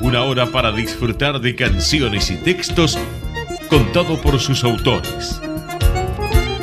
una 0.00 0.22
hora 0.22 0.46
para 0.46 0.70
disfrutar 0.70 1.40
de 1.40 1.56
canciones 1.56 2.30
y 2.30 2.36
textos 2.36 2.98
contado 3.68 4.20
por 4.20 4.38
sus 4.38 4.62
autores. 4.62 5.40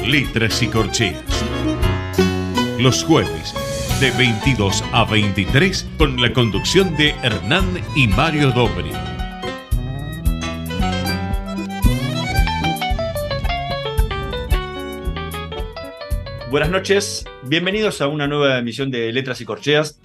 Letras 0.05 0.61
y 0.61 0.67
corcheas. 0.67 1.23
Los 2.79 3.03
jueves 3.03 3.53
de 3.99 4.11
22 4.11 4.83
a 4.93 5.05
23 5.05 5.87
con 5.97 6.21
la 6.21 6.31
conducción 6.31 6.95
de 6.95 7.09
Hernán 7.23 7.65
y 7.95 8.07
Mario 8.07 8.51
Dobri. 8.51 8.91
Buenas 16.49 16.69
noches, 16.69 17.25
bienvenidos 17.43 17.99
a 18.01 18.07
una 18.07 18.27
nueva 18.27 18.59
emisión 18.59 18.89
de 18.91 19.11
Letras 19.11 19.41
y 19.41 19.45
Corcheas. 19.45 19.99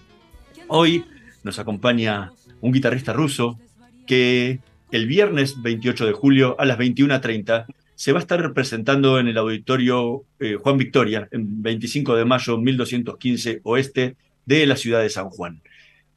Hoy 0.66 1.04
nos 1.44 1.60
acompaña 1.60 2.32
un 2.60 2.72
guitarrista 2.72 3.12
ruso 3.12 3.58
que 4.06 4.60
el 4.90 5.06
viernes 5.06 5.60
28 5.62 6.06
de 6.06 6.12
julio 6.12 6.56
a 6.58 6.64
las 6.64 6.78
21.30 6.78 7.66
se 7.94 8.12
va 8.12 8.18
a 8.18 8.22
estar 8.22 8.40
representando 8.40 9.18
en 9.18 9.28
el 9.28 9.36
auditorio 9.36 10.24
eh, 10.38 10.56
Juan 10.60 10.78
Victoria, 10.78 11.28
en 11.30 11.62
25 11.62 12.16
de 12.16 12.24
mayo 12.24 12.58
1215 12.58 13.60
oeste 13.62 14.16
de 14.46 14.66
la 14.66 14.76
ciudad 14.76 15.02
de 15.02 15.10
San 15.10 15.28
Juan. 15.28 15.60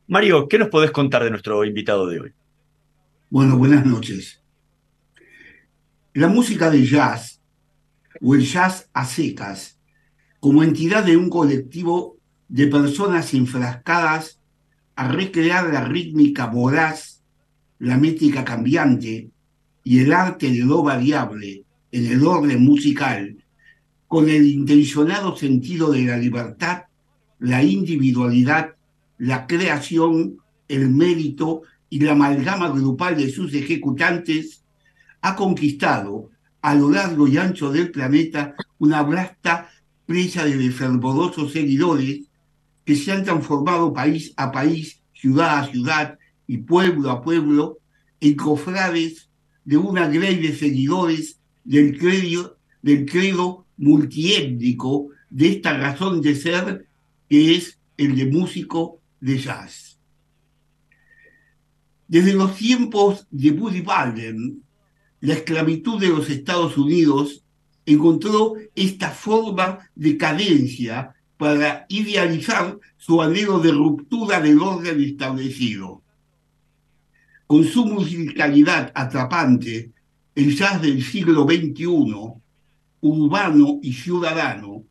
Mario, 0.07 0.47
¿qué 0.47 0.57
nos 0.57 0.69
podés 0.69 0.91
contar 0.91 1.23
de 1.23 1.29
nuestro 1.29 1.63
invitado 1.65 2.07
de 2.07 2.19
hoy? 2.19 2.31
Bueno, 3.29 3.57
buenas 3.57 3.85
noches. 3.85 4.41
La 6.13 6.27
música 6.27 6.69
de 6.69 6.85
jazz, 6.85 7.41
o 8.21 8.35
el 8.35 8.45
jazz 8.45 8.89
a 8.93 9.05
secas, 9.05 9.79
como 10.39 10.63
entidad 10.63 11.03
de 11.03 11.17
un 11.17 11.29
colectivo 11.29 12.17
de 12.47 12.67
personas 12.67 13.33
enfrascadas 13.33 14.39
a 14.95 15.07
recrear 15.07 15.73
la 15.73 15.85
rítmica 15.85 16.47
voraz, 16.47 17.21
la 17.79 17.97
métrica 17.97 18.43
cambiante 18.43 19.29
y 19.83 19.99
el 19.99 20.13
arte 20.13 20.51
de 20.51 20.59
lo 20.59 20.83
variable 20.83 21.63
en 21.91 22.05
el 22.07 22.25
orden 22.25 22.63
musical, 22.63 23.37
con 24.07 24.29
el 24.29 24.45
intencionado 24.45 25.35
sentido 25.35 25.91
de 25.91 26.03
la 26.03 26.17
libertad, 26.17 26.83
la 27.39 27.63
individualidad, 27.63 28.75
la 29.17 29.47
creación, 29.47 30.37
el 30.67 30.89
mérito 30.89 31.63
y 31.89 31.99
la 31.99 32.13
amalgama 32.13 32.69
grupal 32.69 33.17
de 33.17 33.29
sus 33.29 33.53
ejecutantes, 33.53 34.63
ha 35.21 35.35
conquistado 35.35 36.29
a 36.61 36.75
lo 36.75 36.89
largo 36.89 37.27
y 37.27 37.37
ancho 37.37 37.71
del 37.71 37.91
planeta 37.91 38.55
una 38.79 39.03
vasta 39.03 39.69
presa 40.05 40.45
de 40.45 40.71
fervorosos 40.71 41.51
seguidores 41.51 42.27
que 42.85 42.95
se 42.95 43.11
han 43.11 43.23
transformado 43.23 43.93
país 43.93 44.33
a 44.37 44.51
país, 44.51 45.01
ciudad 45.13 45.59
a 45.59 45.71
ciudad 45.71 46.19
y 46.47 46.57
pueblo 46.57 47.11
a 47.11 47.21
pueblo 47.21 47.79
en 48.19 48.35
cofrades 48.35 49.29
de 49.65 49.77
una 49.77 50.07
grey 50.07 50.37
de 50.37 50.55
seguidores 50.55 51.39
del 51.63 51.97
credo, 51.97 52.57
del 52.81 53.05
credo 53.05 53.65
multiétnico 53.77 55.09
de 55.29 55.49
esta 55.49 55.77
razón 55.77 56.21
de 56.21 56.35
ser 56.35 56.85
que 57.29 57.55
es 57.55 57.79
el 57.97 58.15
de 58.15 58.25
músico 58.25 58.99
de 59.19 59.37
jazz. 59.39 59.97
Desde 62.07 62.33
los 62.33 62.55
tiempos 62.55 63.25
de 63.31 63.51
Buddy 63.51 63.81
Balden, 63.81 64.61
la 65.21 65.33
esclavitud 65.35 65.99
de 65.99 66.09
los 66.09 66.29
Estados 66.29 66.77
Unidos 66.77 67.43
encontró 67.85 68.55
esta 68.75 69.09
forma 69.09 69.79
de 69.95 70.17
cadencia 70.17 71.15
para 71.37 71.85
idealizar 71.89 72.77
su 72.97 73.21
anhelo 73.21 73.59
de 73.59 73.71
ruptura 73.71 74.39
del 74.39 74.59
orden 74.59 75.01
establecido. 75.01 76.01
Con 77.47 77.63
su 77.63 77.85
musicalidad 77.85 78.91
atrapante, 78.95 79.91
el 80.35 80.55
jazz 80.55 80.81
del 80.81 81.03
siglo 81.03 81.43
XXI, 81.43 82.33
urbano 83.01 83.79
y 83.81 83.93
ciudadano, 83.93 84.83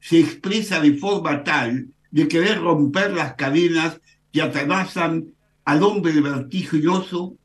se 0.00 0.20
expresa 0.20 0.80
de 0.80 0.94
forma 0.94 1.42
tal 1.42 1.88
de 2.10 2.28
querer 2.28 2.60
romper 2.60 3.12
las 3.12 3.34
cadenas 3.34 4.00
que 4.32 4.40
atravesan 4.40 5.34
al 5.64 5.82
hombre 5.82 6.20
vertiginoso 6.20 7.36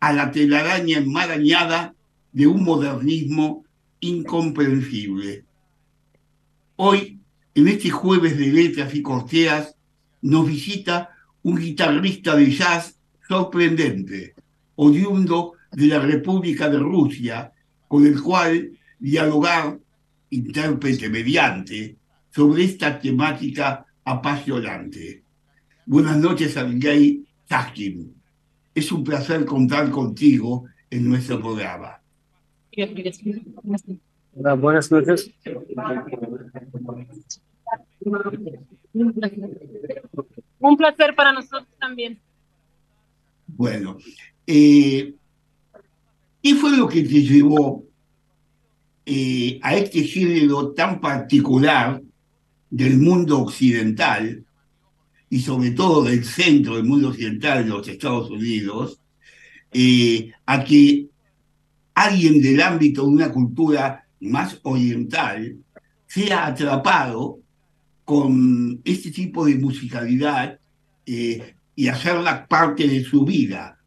a 0.00 0.12
la 0.12 0.30
telaraña 0.30 0.98
enmarañada 0.98 1.94
de 2.32 2.46
un 2.46 2.62
modernismo 2.62 3.64
incomprensible. 4.00 5.44
Hoy 6.76 7.17
en 7.58 7.68
este 7.68 7.90
jueves 7.90 8.38
de 8.38 8.52
letras 8.52 8.94
y 8.94 9.02
corteas 9.02 9.74
nos 10.22 10.46
visita 10.46 11.10
un 11.42 11.56
guitarrista 11.56 12.36
de 12.36 12.52
jazz 12.52 12.96
sorprendente, 13.26 14.34
oriundo 14.76 15.54
de 15.72 15.86
la 15.86 15.98
República 15.98 16.68
de 16.68 16.78
Rusia, 16.78 17.52
con 17.88 18.06
el 18.06 18.20
cual 18.22 18.70
dialogar, 18.98 19.78
intérprete 20.30 21.08
mediante, 21.08 21.96
sobre 22.30 22.64
esta 22.64 23.00
temática 23.00 23.84
apasionante. 24.04 25.24
Buenas 25.86 26.16
noches, 26.18 26.56
Abigail 26.56 27.26
Taskin. 27.48 28.14
Es 28.74 28.92
un 28.92 29.02
placer 29.02 29.44
contar 29.44 29.90
contigo 29.90 30.66
en 30.90 31.08
nuestro 31.08 31.40
programa. 31.40 32.00
Buenas 34.58 34.90
noches. 34.90 35.30
Un 40.60 40.76
placer 40.76 41.14
para 41.14 41.32
nosotros 41.32 41.68
también. 41.78 42.18
Bueno, 43.46 43.98
eh, 44.46 45.14
¿qué 46.42 46.54
fue 46.54 46.76
lo 46.76 46.88
que 46.88 47.02
te 47.02 47.22
llevó 47.22 47.84
eh, 49.06 49.58
a 49.62 49.74
este 49.74 50.02
género 50.02 50.72
tan 50.72 51.00
particular 51.00 52.00
del 52.70 52.98
mundo 52.98 53.40
occidental 53.40 54.44
y 55.30 55.40
sobre 55.40 55.70
todo 55.72 56.04
del 56.04 56.24
centro 56.24 56.76
del 56.76 56.84
mundo 56.84 57.08
occidental 57.08 57.64
de 57.64 57.70
los 57.70 57.88
Estados 57.88 58.30
Unidos, 58.30 59.00
eh, 59.72 60.32
a 60.46 60.64
que 60.64 61.06
alguien 61.94 62.40
del 62.40 62.60
ámbito 62.60 63.02
de 63.02 63.08
una 63.08 63.32
cultura 63.32 64.07
más 64.20 64.58
oriental 64.62 65.56
sea 66.06 66.46
atrapado 66.46 67.40
con 68.04 68.80
este 68.84 69.10
tipo 69.10 69.44
de 69.44 69.56
musicalidad 69.56 70.58
eh, 71.04 71.54
y 71.74 71.88
hacerla 71.88 72.46
parte 72.46 72.88
de 72.88 73.04
su 73.04 73.24
vida. 73.24 73.78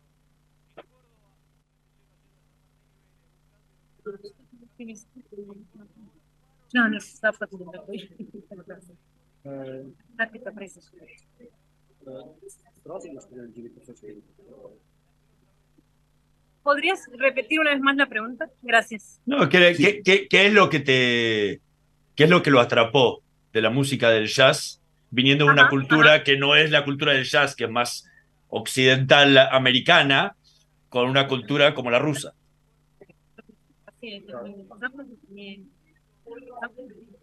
¿Podrías 16.63 17.01
repetir 17.17 17.61
una 17.61 17.71
vez 17.71 17.81
más 17.81 17.97
la 17.97 18.09
pregunta? 18.09 18.49
Gracias. 18.63 19.21
No, 19.25 19.49
¿qué, 19.49 20.03
qué 20.05 20.47
es 20.47 20.53
lo 20.53 20.69
que 20.69 20.81
te, 20.81 21.61
qué 22.15 22.25
es 22.25 22.31
lo 22.31 22.43
que 22.43 22.51
lo 22.51 22.61
atrapó? 22.61 23.23
de 23.57 23.63
la 23.63 23.71
música 23.71 24.11
del 24.11 24.27
jazz, 24.27 24.83
viniendo 25.11 25.47
de 25.47 25.53
una 25.53 25.71
cultura 25.71 26.23
que 26.23 26.37
no 26.37 26.55
es 26.55 26.71
la 26.71 26.85
cultura 26.85 27.15
del 27.15 27.25
jazz, 27.25 27.57
que 27.57 27.65
es 27.65 27.71
más 27.71 28.07
occidental 28.51 29.39
americana, 29.51 30.37
con 30.91 31.09
una 31.09 31.27
cultura 31.27 31.73
como 31.73 31.91
la 31.91 31.99
rusa. 31.99 32.35
Así 33.87 34.17
es. 34.17 34.25
Eh, 35.37 35.63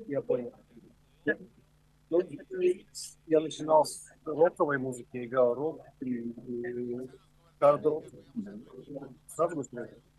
Я 0.08 0.22
понял. 0.22 0.52
Ну, 2.10 2.20
я 3.28 3.40
начинал 3.40 3.86
с 3.86 4.08
роковой 4.26 4.80
музыки, 4.80 5.24
играл 5.26 5.54
рок 5.54 5.82
и, 6.02 6.16
и 6.16 6.32
хард-рок. 6.64 6.64
Сразу 6.64 7.02
начинал. 7.02 7.10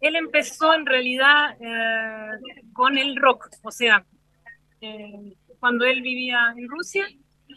él 0.01 0.15
empezó 0.15 0.74
en 0.74 0.86
realidad 0.86 1.57
eh, 1.59 2.62
con 2.74 2.97
el 2.97 3.15
rock, 3.15 3.50
o 3.63 3.71
sea, 3.71 4.06
eh, 4.81 5.36
cuando 5.59 5.86
él 5.86 6.01
vivía 6.01 6.53
en 6.56 6.68
Rusia, 6.69 7.07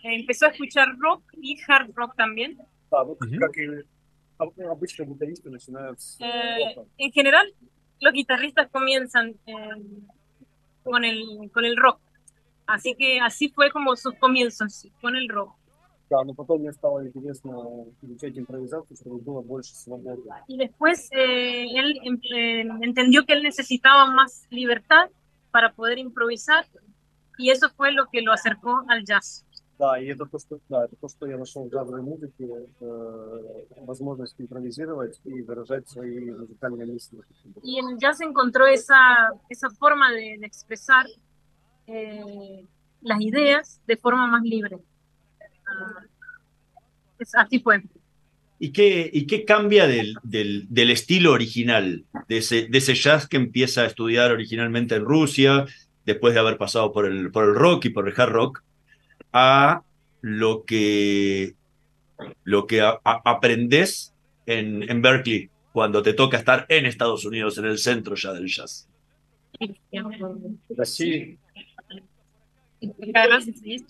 empezó 0.02 0.46
a 0.46 0.48
escuchar 0.50 0.88
rock 0.98 1.22
y 1.40 1.56
hard 1.66 1.90
rock 1.94 2.16
también. 2.16 2.58
Uh 2.58 2.66
-huh. 3.14 3.86
Eh, 6.20 6.74
en 6.98 7.12
general, 7.12 7.46
los 8.00 8.12
guitarristas 8.12 8.68
comienzan 8.70 9.34
eh, 9.46 9.54
con, 10.82 11.04
el, 11.04 11.50
con 11.52 11.64
el 11.64 11.76
rock. 11.76 12.00
Así 12.66 12.94
que 12.96 13.20
así 13.20 13.50
fue 13.50 13.70
como 13.70 13.94
sus 13.96 14.14
comienzos, 14.14 14.88
con 15.00 15.14
el 15.16 15.28
rock. 15.28 15.54
Да, 16.09 16.23
но 16.23 16.33
потом 16.33 16.61
мне 16.61 16.71
стало 16.71 17.05
интересно 17.05 17.85
изучать 18.01 18.37
импровизацию, 18.37 18.95
чтобы 18.95 19.19
было 19.19 19.41
больше 19.41 19.75
свободы. 19.75 20.23
Y 20.47 20.57
después 20.57 21.09
eh, 21.11 21.65
él 21.65 21.99
em- 22.03 22.21
eh, 22.33 22.61
entendió 22.81 23.25
que 23.25 23.33
él 23.33 23.43
necesitaba 23.43 24.05
más 24.05 24.47
libertad 24.49 25.09
para 25.51 25.73
poder 25.73 25.97
improvisar 25.97 26.65
y 27.37 27.49
eso 27.49 27.69
fue 27.75 27.91
lo 27.91 28.05
que 28.07 28.21
lo 28.21 28.31
acercó 28.31 28.83
al 28.87 29.03
jazz. 29.03 29.43
Да, 29.77 29.99
и 29.99 30.07
это 30.07 30.25
то, 30.25 30.39
что, 30.39 30.59
да, 30.69 30.85
это 30.85 30.95
то, 30.95 31.07
что 31.07 31.27
я 31.27 31.37
нашел 31.37 31.65
в 31.65 31.69
джазовой 31.69 32.01
музыке, 32.01 32.47
э, 32.79 33.65
возможность 33.85 34.33
импровизировать 34.39 35.19
и 35.23 35.41
выражать 35.43 35.87
свои 35.87 36.31
музыкальные 36.31 36.87
мысли. 36.87 37.19
Y 37.61 37.77
en 37.77 37.89
el 37.89 37.97
jazz 37.99 38.21
encontró 38.21 38.65
esa, 38.65 39.29
esa 39.49 39.69
forma 39.69 40.11
de, 40.11 40.37
de 40.39 40.45
expresar 40.47 41.05
eh, 41.85 42.65
las 43.01 43.21
ideas 43.21 43.79
de 43.85 43.97
forma 43.97 44.25
más 44.25 44.41
libre. 44.41 44.79
Así 47.34 47.60
fue. 47.60 47.82
¿Y 48.58 48.70
qué, 48.70 49.10
y 49.12 49.26
qué 49.26 49.44
cambia 49.44 49.88
del, 49.88 50.16
del, 50.22 50.90
estilo 50.90 51.32
original, 51.32 52.04
de 52.28 52.38
ese, 52.38 52.68
de 52.68 52.78
ese, 52.78 52.94
jazz 52.94 53.26
que 53.26 53.36
empieza 53.36 53.82
a 53.82 53.86
estudiar 53.86 54.30
originalmente 54.30 54.94
en 54.94 55.04
Rusia, 55.04 55.66
después 56.06 56.34
de 56.34 56.40
haber 56.40 56.58
pasado 56.58 56.92
por 56.92 57.06
el, 57.06 57.32
por 57.32 57.44
el 57.44 57.56
rock 57.56 57.86
y 57.86 57.90
por 57.90 58.08
el 58.08 58.14
hard 58.16 58.30
rock, 58.30 58.62
a 59.32 59.82
lo 60.20 60.64
que, 60.64 61.54
lo 62.44 62.68
que 62.68 62.82
aprendes 63.02 64.14
en, 64.46 65.02
Berkeley 65.02 65.50
cuando 65.72 66.02
te 66.02 66.14
toca 66.14 66.36
estar 66.36 66.66
en 66.68 66.86
Estados 66.86 67.24
Unidos, 67.24 67.58
en 67.58 67.64
el 67.64 67.78
centro 67.78 68.14
ya 68.14 68.32
del 68.32 68.46
jazz? 68.46 68.88
Sí, 69.58 69.68
pues 70.76 71.00
Какая 72.98 73.28
разница 73.28 73.64
есть? 73.64 73.86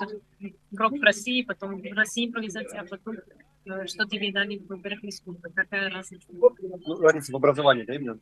Рок 0.76 0.92
в 0.92 1.02
России, 1.02 1.42
потом 1.42 1.80
в 1.80 1.92
России 1.94 2.26
импровизация, 2.26 2.80
а 2.80 2.84
потом 2.84 3.16
э, 3.64 3.86
что 3.86 4.06
тебе 4.06 4.32
дали 4.32 4.58
в 4.58 4.80
Беркли 4.80 5.10
Скул. 5.10 5.36
Какая 5.54 5.90
разница? 5.90 6.26
ну, 6.30 7.00
разница 7.00 7.32
в 7.32 7.36
образовании, 7.36 7.84
да, 7.84 7.94
именно? 7.94 8.18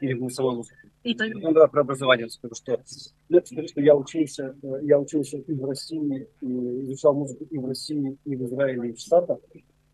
Или 0.00 0.14
в 0.14 0.18
голосовой 0.20 0.56
музыке? 0.56 0.78
И 1.04 1.14
то, 1.14 1.26
Ну 1.26 1.52
да, 1.52 1.66
про 1.66 1.82
образование 1.82 2.28
скажу, 2.28 2.54
что, 2.54 2.80
ну, 3.28 3.40
скажу, 3.44 3.68
что 3.68 3.80
я 3.80 3.94
учился, 3.94 4.56
э, 4.62 4.80
я 4.82 4.98
учился 4.98 5.38
и 5.38 5.54
в 5.54 5.64
России, 5.64 6.28
и 6.40 6.46
изучал 6.46 7.14
музыку 7.14 7.44
и 7.50 7.58
в 7.58 7.66
России, 7.66 8.16
и 8.24 8.36
в 8.36 8.44
Израиле, 8.44 8.90
и 8.90 8.92
в 8.92 8.98
Штатах. 8.98 9.38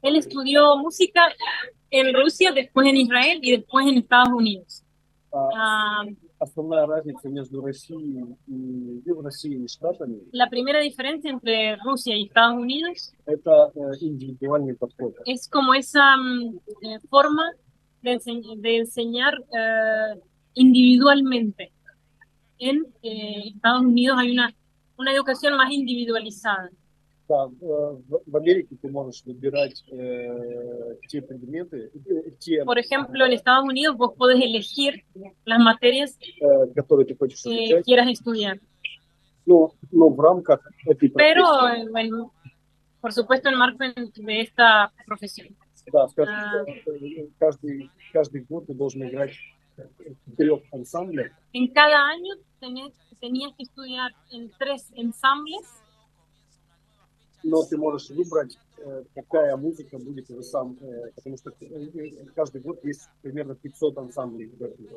Él 0.03 0.17
estudió 0.17 0.77
música 0.77 1.33
en 1.91 2.15
Rusia, 2.15 2.53
después 2.53 2.87
en 2.87 2.97
Israel 2.99 3.39
y 3.41 3.53
después 3.53 3.87
en 3.87 3.99
Estados 3.99 4.29
Unidos. 4.35 4.85
Ah, 5.33 6.05
основная 6.44 6.86
разница 6.86 7.28
между 7.30 7.62
Россией 7.62 8.26
и, 8.48 9.02
и 9.06 9.12
в 9.12 9.22
России 9.22 9.56
и 9.64 9.68
Штатами 9.68 10.20
la 10.32 10.48
primera 10.50 10.80
diferencia 10.82 11.30
entre 11.32 11.76
Rusia 11.84 12.16
y 12.16 12.24
Estados 12.28 12.58
Unidos 12.62 13.14
это 13.26 13.72
э, 13.76 13.80
индивидуальный 14.02 14.76
подход. 14.76 15.16
es 15.26 15.48
como 15.50 15.74
esa 15.74 16.16
mm, 16.18 16.60
eh, 16.84 17.00
forma 17.10 17.44
de, 18.02 18.14
ense- 18.14 18.56
de 18.58 18.78
enseñar 18.78 19.34
eh, 19.54 20.20
individualmente. 20.56 21.72
En 22.58 22.86
eh, 23.02 23.52
Estados 23.56 23.82
Unidos 23.84 24.18
hay 24.20 24.32
una, 24.32 24.54
una 24.98 25.14
educación 25.14 25.56
más 25.58 25.72
individualizada. 25.72 26.70
Да, 27.28 27.46
э, 27.46 27.66
в, 28.08 28.22
в 28.26 28.38
Америке 28.38 28.76
ты 28.82 28.90
можешь 28.90 29.24
выбирать 29.24 29.84
э, 29.92 30.96
те 31.10 31.22
предметы, 31.22 31.92
э, 31.94 32.32
те, 32.40 32.66
Por 32.66 32.80
ejemplo, 32.80 33.24
en 33.24 33.34
Estados 33.34 33.66
Unidos 33.66 33.96
vos 33.98 34.14
podés 34.18 34.42
elegir 34.44 35.04
las 35.46 35.60
materias 35.60 36.18
э, 36.42 36.74
которые 36.76 37.06
ты 37.06 37.16
хочешь 37.16 37.44
que 37.44 37.66
изучать, 37.66 37.86
quieras 37.86 38.08
estudiar. 38.08 38.60
но, 39.46 39.72
но 39.92 40.10
в 40.10 40.20
рамках 40.20 40.60
этой 40.88 41.10
Pero, 41.12 41.44
профессии, 41.46 41.86
eh, 41.86 41.90
bueno, 41.92 42.32
por 43.00 43.14
supuesto, 43.14 43.50
en 43.50 43.58
marco 43.58 43.78
de 43.84 44.42
esta 44.42 44.92
profesión. 45.06 45.56
да, 45.92 46.08
скажем, 46.08 46.34
а. 46.36 46.66
что, 46.82 46.92
э, 46.94 47.28
каждый, 47.40 47.92
каждый 48.12 48.42
год 48.50 48.66
ты 48.66 48.74
должен 48.74 49.04
играть 49.08 49.34
в 49.78 50.36
трех 50.36 50.62
ансамблях, 50.72 51.32
En 51.54 51.68
cada 51.68 52.08
año 52.08 52.34
tenés- 52.60 52.94
tenías 53.22 53.54
que 53.56 53.64
estudiar 53.64 54.12
en 54.32 54.52
tres 54.58 54.92
ensambles, 54.96 55.66
но 57.44 57.64
ты 57.64 57.78
можешь 57.78 58.10
выбрать, 58.10 58.58
э, 58.78 59.04
какая 59.16 59.56
музыка 59.58 59.98
будет 59.98 60.30
уже 60.30 60.44
сам, 60.44 60.78
э, 60.82 61.12
потому 61.16 61.38
что 61.38 61.52
э, 61.62 61.66
э, 61.66 62.26
каждый 62.36 62.62
год 62.62 62.84
есть 62.84 63.08
примерно 63.22 63.56
500 63.56 63.98
ансамблей. 63.98 64.48
в 64.48 64.58
Беркли. 64.58 64.90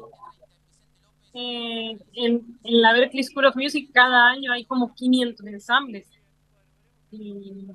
Eh, 1.35 1.99
en, 2.15 2.59
en 2.65 2.81
la 2.83 2.93
Berklee 2.93 3.23
School 3.25 3.47
of 3.47 3.57
Music 3.57 3.91
cada 3.93 4.29
año 4.29 4.53
hay 4.53 4.65
como 4.67 4.95
500 4.95 5.47
ensambles 5.47 6.07
y, 7.11 7.69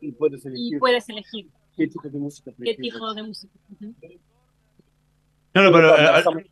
И 0.00 0.12
puedes 0.12 0.42
y 0.44 0.48
elegir 0.48 0.78
puedes 0.78 1.08
elegir 1.10 1.48
qué 1.76 1.86
tipo 1.86 2.08
de 2.08 2.18
música 2.18 2.50
qué 2.52 2.56
prefieres. 2.56 2.92
tipo 2.94 3.12
de 3.14 3.22
música. 3.22 3.52
Ujú. 3.72 3.94
No, 5.54 5.62
no, 5.64 5.70
pero 5.72 5.88
Да, 5.88 6.18
eh, 6.18 6.22
сам- 6.22 6.44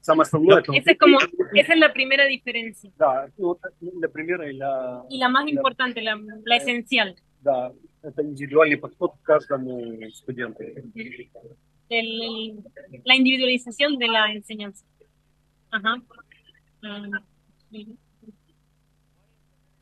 Самое 0.00 0.22
основное, 0.22 0.60
это, 0.60 0.72
Esa 0.72 0.92
es, 0.92 0.98
como, 0.98 1.18
esa 1.52 1.72
es 1.74 1.78
la 1.80 1.92
primera 1.92 2.26
diferencia 2.26 2.90
да, 2.96 3.28
ну, 3.38 3.58
для 3.80 4.08
примера, 4.08 4.48
и 4.48 4.54
la, 4.56 5.02
y 5.10 5.18
la 5.18 5.28
más 5.28 5.48
importante, 5.48 6.00
la, 6.00 6.16
la 6.44 6.56
esencial. 6.56 7.16
да, 7.42 7.72
это 8.02 8.22
индивидуальный 8.22 8.76
подход 8.76 9.14
к 9.20 9.22
каждому 9.26 10.08
студенту. 10.12 10.62
el- 10.62 11.28
el- 11.88 12.64
la 13.04 13.14
individualización 13.16 13.98
de 13.98 14.06
la 14.08 14.32
enseñanza. 14.32 14.84
Ajá. 15.70 15.96
Mm, 16.82 17.18
sí. 17.72 17.96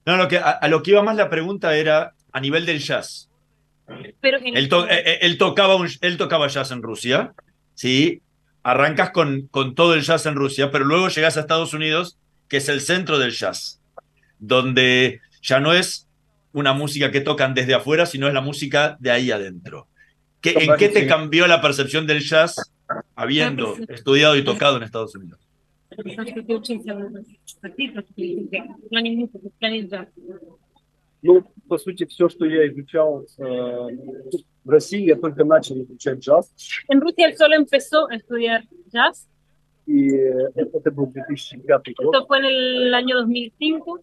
no, 0.06 0.16
lo 0.16 0.28
que, 0.28 0.38
a, 0.38 0.50
a 0.52 0.68
lo 0.68 0.82
que 0.82 0.92
iba 0.92 1.02
más 1.02 1.16
la 1.16 1.28
pregunta 1.30 1.76
era 1.76 2.14
a 2.32 2.40
nivel 2.40 2.64
del 2.66 2.78
jazz. 2.78 3.30
Pero 4.20 4.38
en- 4.38 4.56
Él, 4.56 4.68
to- 4.68 4.88
eh, 4.88 5.02
eh, 5.04 5.18
él 5.22 5.36
tocaba 5.38 5.76
un- 5.76 5.88
él 6.00 6.16
tocaba 6.16 6.48
jazz 6.48 6.70
en 6.72 6.82
Rusia, 6.82 7.34
¿sí? 7.74 8.20
Arrancas 8.62 9.10
con, 9.10 9.48
con 9.50 9.74
todo 9.74 9.94
el 9.94 10.02
jazz 10.02 10.26
en 10.26 10.34
Rusia, 10.36 10.70
pero 10.70 10.84
luego 10.84 11.08
llegas 11.08 11.36
a 11.36 11.40
Estados 11.40 11.74
Unidos, 11.74 12.16
que 12.48 12.56
es 12.58 12.68
el 12.68 12.80
centro 12.80 13.18
del 13.18 13.32
jazz, 13.32 13.80
donde 14.38 15.20
ya 15.42 15.60
no 15.60 15.72
es 15.72 16.08
una 16.52 16.72
música 16.72 17.10
que 17.10 17.20
tocan 17.20 17.52
desde 17.54 17.74
afuera, 17.74 18.06
sino 18.06 18.26
es 18.28 18.34
la 18.34 18.40
música 18.40 18.96
de 19.00 19.10
ahí 19.10 19.30
adentro. 19.30 19.86
¿Qué- 20.40 20.54
¿En 20.60 20.76
qué 20.76 20.88
te 20.88 21.06
cambió 21.06 21.46
la 21.46 21.60
percepción 21.60 22.06
del 22.06 22.20
jazz 22.22 22.56
habiendo 23.16 23.76
estudiado 23.88 24.36
y 24.36 24.44
tocado 24.44 24.76
en 24.76 24.82
Estados 24.84 25.14
Unidos? 25.14 25.40
Все-таки 25.96 26.52
учился 26.54 26.92
в 26.94 27.08
в 27.08 28.88
плане 28.88 29.10
музыки, 29.12 29.48
в 29.48 29.52
плане 29.60 29.82
джаза. 29.82 30.08
Ну, 31.22 31.42
по 31.68 31.78
сути, 31.78 32.04
все, 32.04 32.28
что 32.28 32.44
я 32.46 32.66
изучал 32.68 33.24
э, 33.38 33.42
в 34.57 34.57
России, 34.68 35.04
я 35.06 35.16
только 35.16 35.44
начал 35.44 35.76
изучать 35.82 36.20
джаз, 36.20 36.50
En 36.88 37.00
Rusia 37.00 37.26
él 37.28 37.36
solo 37.36 37.54
empezó 37.54 38.08
a 38.08 38.16
estudiar 38.16 38.62
jazz. 38.92 39.26
и 39.86 40.08
это, 40.08 40.78
это 40.78 40.90
был 40.90 41.06
2005 41.12 41.94
год. 41.98 42.14
Esto 42.14 42.26
fue 42.26 42.38
en 42.38 42.44
el 42.46 42.94
año 42.94 43.16
2005. 43.26 44.00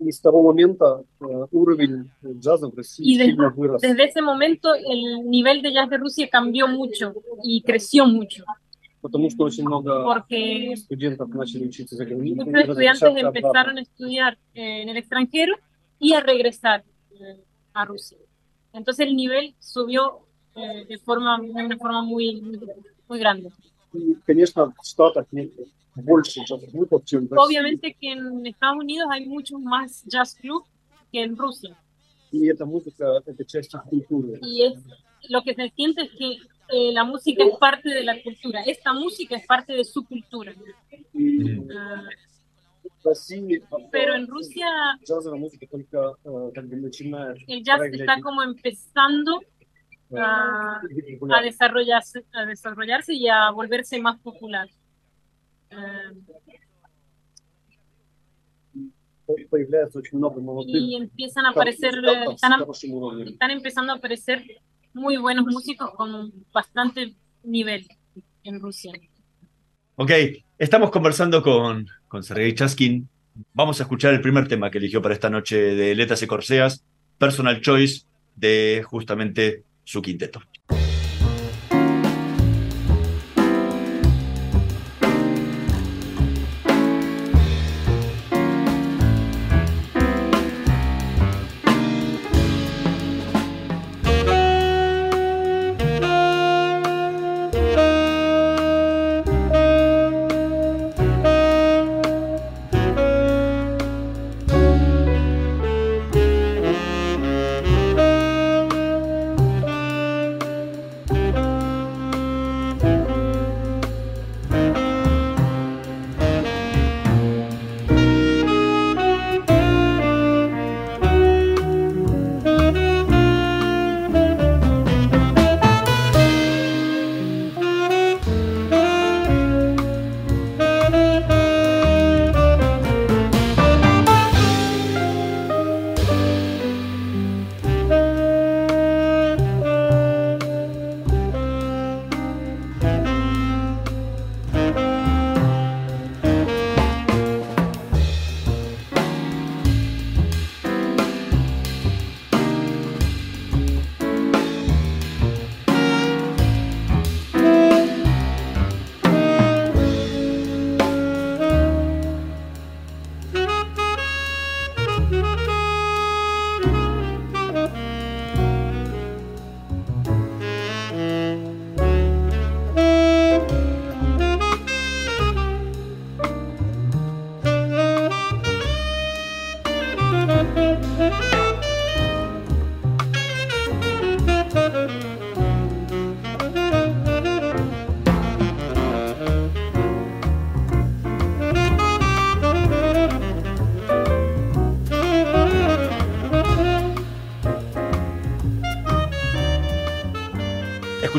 И 0.00 0.12
с 0.12 0.20
того 0.20 0.42
момента 0.42 1.04
э, 1.20 1.24
уровень 1.52 2.10
джаза 2.22 2.68
в 2.68 2.74
России 2.76 3.04
Y 3.06 3.16
de- 3.18 3.24
сильно 3.26 3.48
вырос. 3.50 3.80
desde 3.80 4.04
ese 4.04 4.20
momento 4.22 4.74
el 4.74 5.28
nivel 5.30 5.62
de 5.62 5.72
jazz 5.72 5.88
de 5.88 5.96
Rusia 5.98 6.28
cambió 6.28 6.68
mucho 6.68 7.14
y 7.42 7.62
creció 7.62 8.04
mucho. 8.06 8.44
Потому 9.02 9.30
что 9.30 9.44
очень 9.44 9.64
много 9.64 10.04
Porque 10.04 10.76
студентов 10.76 11.30
начали 11.30 11.64
учиться 11.66 11.96
за 11.96 12.04
границей. 12.04 12.44
muchos 12.44 12.58
и 12.58 12.60
estudiantes 12.60 13.00
возвращаться 13.00 13.20
empezaron 13.28 13.78
обратно. 13.78 13.78
a 13.78 13.82
estudiar 13.82 14.38
eh, 14.54 14.82
en 14.82 14.88
el 14.90 14.96
extranjero 14.98 15.54
y 15.98 16.12
a 16.12 16.20
regresar 16.20 16.82
eh, 17.18 17.40
a 17.72 17.84
Rusia. 17.86 18.18
Entonces 18.75 19.07
el 19.07 19.15
nivel 19.15 19.55
subió 19.59 20.19
eh, 20.55 20.85
de, 20.87 20.97
forma, 20.99 21.39
de 21.39 21.49
una 21.49 21.77
forma 21.77 22.01
muy, 22.01 22.41
muy 23.07 23.19
grande. 23.19 23.49
Obviamente 27.37 27.95
que 27.99 28.11
en 28.11 28.45
Estados 28.45 28.77
Unidos 28.77 29.07
hay 29.11 29.25
muchos 29.25 29.61
más 29.61 30.03
jazz 30.05 30.35
club 30.35 30.63
que 31.11 31.23
en 31.23 31.37
Rusia. 31.37 31.77
Y 34.41 34.63
es 34.63 34.73
lo 35.29 35.41
que 35.41 35.55
se 35.55 35.69
siente 35.69 36.03
es 36.03 36.11
que 36.11 36.37
eh, 36.69 36.91
la 36.91 37.03
música 37.03 37.43
es 37.43 37.57
parte 37.57 37.89
de 37.89 38.03
la 38.03 38.21
cultura. 38.21 38.61
Esta 38.63 38.91
música 38.91 39.37
es 39.37 39.45
parte 39.45 39.73
de 39.73 39.85
su 39.85 40.03
cultura. 40.05 40.53
Mm. 41.13 41.59
Uh, 41.59 42.09
pero 43.91 44.15
en 44.15 44.27
Rusia 44.27 44.67
el 47.47 47.63
jazz 47.63 47.81
está 47.91 48.21
como 48.21 48.41
empezando 48.43 49.41
a, 50.17 50.81
desarrollarse, 51.43 53.13
y 53.13 53.27
a 53.27 53.51
volverse 53.51 53.99
más 53.99 54.19
popular. 54.19 54.67
y 60.67 60.95
empiezan 60.95 61.45
a 61.45 61.49
aparecer, 61.49 61.95
eh, 61.95 62.25
están, 62.31 62.63
están 63.27 63.51
empezando 63.51 63.93
a 63.93 63.95
aparecer 63.97 64.43
muy 64.93 65.17
buenos 65.17 65.45
músicos 65.45 65.91
con 65.91 66.31
bastante 66.53 67.15
nivel 67.43 67.87
en 68.43 68.59
Rusia. 68.59 68.93
Ok, 69.95 70.11
estamos 70.57 70.91
conversando 70.91 71.41
con 71.41 71.87
con 72.15 72.23
Sergei 72.23 72.53
Chaskin. 72.53 73.09
Vamos 73.53 73.81
a 73.81 73.83
escuchar 73.83 74.13
el 74.13 74.21
primer 74.21 74.47
tema 74.47 74.71
que 74.71 74.77
eligió 74.77 75.01
para 75.01 75.13
esta 75.13 75.29
noche 75.29 75.57
de 75.75 75.93
Letras 75.95 76.23
y 76.23 76.27
Corseas, 76.27 76.85
Personal 77.17 77.59
Choice, 77.59 78.05
de 78.37 78.85
justamente 78.87 79.63
su 79.83 80.01
quinteto. 80.01 80.41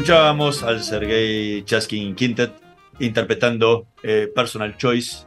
Escuchábamos 0.06 0.62
al 0.62 0.84
Sergei 0.84 1.64
Chaskin 1.64 2.14
Quintet 2.14 2.52
interpretando 3.00 3.88
eh, 4.04 4.30
Personal 4.32 4.76
Choice. 4.76 5.26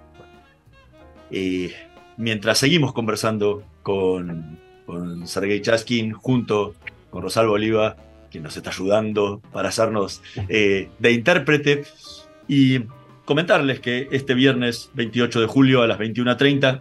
Y 1.29 1.71
mientras 2.15 2.59
seguimos 2.59 2.93
conversando 2.93 3.61
con, 3.83 4.57
con 4.85 5.27
Sergei 5.27 5.61
Chaskin 5.61 6.13
junto 6.13 6.75
con 7.09 7.23
Rosalba 7.23 7.51
Oliva, 7.51 7.97
quien 8.31 8.43
nos 8.43 8.55
está 8.55 8.69
ayudando 8.69 9.41
para 9.51 9.67
hacernos 9.67 10.21
eh, 10.47 10.87
de 10.97 11.11
intérprete, 11.11 11.83
y 12.47 12.83
comentarles 13.25 13.81
que 13.81 14.07
este 14.13 14.33
viernes 14.33 14.91
28 14.93 15.41
de 15.41 15.47
julio 15.47 15.81
a 15.81 15.87
las 15.87 15.99
21.30 15.99 16.79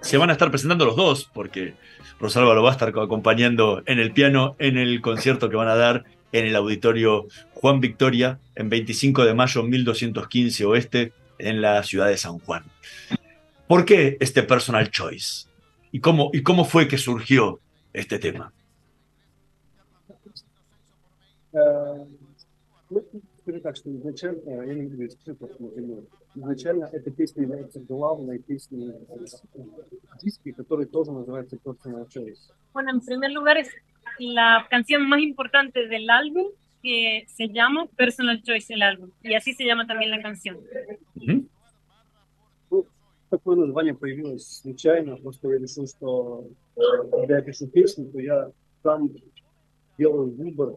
se 0.00 0.18
van 0.18 0.30
a 0.30 0.32
estar 0.32 0.50
presentando 0.50 0.84
los 0.84 0.96
dos, 0.96 1.30
porque 1.32 1.74
Rosalba 2.18 2.54
lo 2.54 2.64
va 2.64 2.70
a 2.70 2.72
estar 2.72 2.88
acompañando 2.88 3.84
en 3.86 4.00
el 4.00 4.10
piano 4.10 4.56
en 4.58 4.76
el 4.76 5.00
concierto 5.00 5.48
que 5.48 5.54
van 5.54 5.68
a 5.68 5.76
dar 5.76 6.04
en 6.32 6.46
el 6.46 6.56
auditorio 6.56 7.26
Juan 7.54 7.80
Victoria 7.80 8.38
en 8.54 8.68
25 8.68 9.24
de 9.24 9.34
mayo 9.34 9.62
1215 9.62 10.64
Oeste 10.64 11.12
en 11.38 11.60
la 11.60 11.82
ciudad 11.82 12.08
de 12.08 12.16
San 12.16 12.38
Juan. 12.38 12.64
¿Por 13.66 13.84
qué 13.84 14.16
este 14.20 14.42
personal 14.42 14.90
choice? 14.90 15.48
¿Y 15.92 16.00
cómo, 16.00 16.30
y 16.32 16.42
cómo 16.42 16.64
fue 16.64 16.88
que 16.88 16.98
surgió 16.98 17.60
este 17.92 18.18
tema? 18.18 18.52
Э, 21.52 21.58
ну, 26.35 26.53
скажу 26.53 26.79
так, 26.79 26.79
что 26.79 26.83
изначально, 26.83 26.85
э, 26.85 26.89
я 26.91 26.99
не 26.99 27.05
буду 27.05 27.05
говорить 27.05 27.05
цифры, 27.05 27.05
например, 27.05 27.05
изначально 27.05 27.05
эта 27.05 27.11
песня 27.11 27.41
является 27.43 27.79
главной 27.79 28.39
песней 28.39 28.93
в 30.13 30.17
диске, 30.21 30.53
который 30.53 30.85
тоже 30.85 31.11
называется 31.11 31.57
Personal 31.63 32.07
Choice. 32.07 32.51
Bueno, 32.73 32.91
en 32.91 33.01
primer 33.01 33.31
lugar 33.31 33.57
es 33.57 33.69
la 34.19 34.65
canción 34.69 35.07
más 35.07 35.19
importante 35.21 35.87
del 35.87 36.09
álbum 36.09 36.47
que 36.81 37.25
se 37.27 37.47
llama 37.47 37.87
Personal 37.97 38.41
Choice 38.43 38.73
el 38.73 38.81
álbum 38.81 39.11
y 39.23 39.33
así 39.33 39.53
se 39.53 39.65
llama 39.65 39.87
también 39.87 40.11
la 40.11 40.21
canción. 40.21 40.57
Угу. 41.15 41.45
Ну, 42.71 42.85
такое 43.29 43.55
название 43.57 43.93
появилось 43.93 44.61
случайно, 44.61 45.17
просто 45.17 45.49
я 45.49 45.57
решил, 45.57 45.87
что 45.87 46.47
э, 46.75 46.81
когда 47.11 47.37
я 47.37 47.41
пишу 47.41 47.67
песню, 47.67 48.11
то 48.11 48.19
я 48.19 48.51
сам 48.83 49.09
делаю 49.99 50.31
выбор 50.35 50.73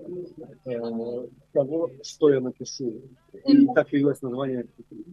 э, 0.65 1.27
того, 1.53 1.91
что 2.03 2.31
я 2.33 2.41
напишу. 2.41 3.03
И 3.47 3.67
так 3.75 3.89
появилось 3.91 4.23
название 4.23 4.67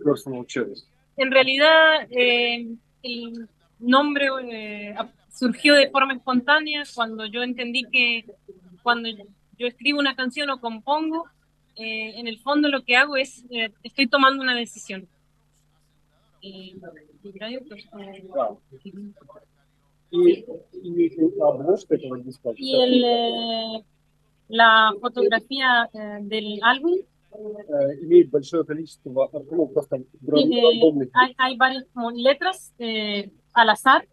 Personal 0.03 0.45
Choice. 0.45 0.83
En 1.17 1.31
realidad 1.31 2.07
eh, 2.11 2.67
el 3.03 3.47
nombre 3.79 4.27
eh, 4.51 4.93
ap- 4.97 5.11
surgió 5.31 5.73
de 5.75 5.89
forma 5.89 6.13
espontánea 6.13 6.83
cuando 6.93 7.25
yo 7.25 7.41
entendí 7.41 7.83
que 7.91 8.25
cuando 8.83 9.09
yo 9.57 9.67
escribo 9.67 9.99
una 9.99 10.15
canción 10.15 10.49
o 10.49 10.59
compongo, 10.59 11.25
eh, 11.77 12.19
en 12.19 12.27
el 12.27 12.39
fondo 12.39 12.69
lo 12.69 12.83
que 12.83 12.95
hago 12.95 13.15
es, 13.17 13.43
eh, 13.49 13.71
estoy 13.83 14.07
tomando 14.07 14.41
una 14.43 14.55
decisión. 14.55 15.07
Eh, 16.41 16.75
Да. 18.35 18.55
И, 20.11 20.45
и 20.71 21.39
обложка 21.41 21.95
этого 21.95 22.17
диска 22.19 22.51
y 22.55 22.75
el, 22.81 23.03
eh, 23.03 23.83
la 24.50 24.92
fotografía 25.00 25.88
eh, 25.92 26.18
del 26.22 26.58
álbum. 26.62 26.94
Hay, 31.14 31.34
hay, 31.38 31.56
varias 31.56 31.84
como, 31.94 32.10
letras 32.10 32.74
eh, 32.78 33.30
al 33.54 33.70
azar. 33.70 34.06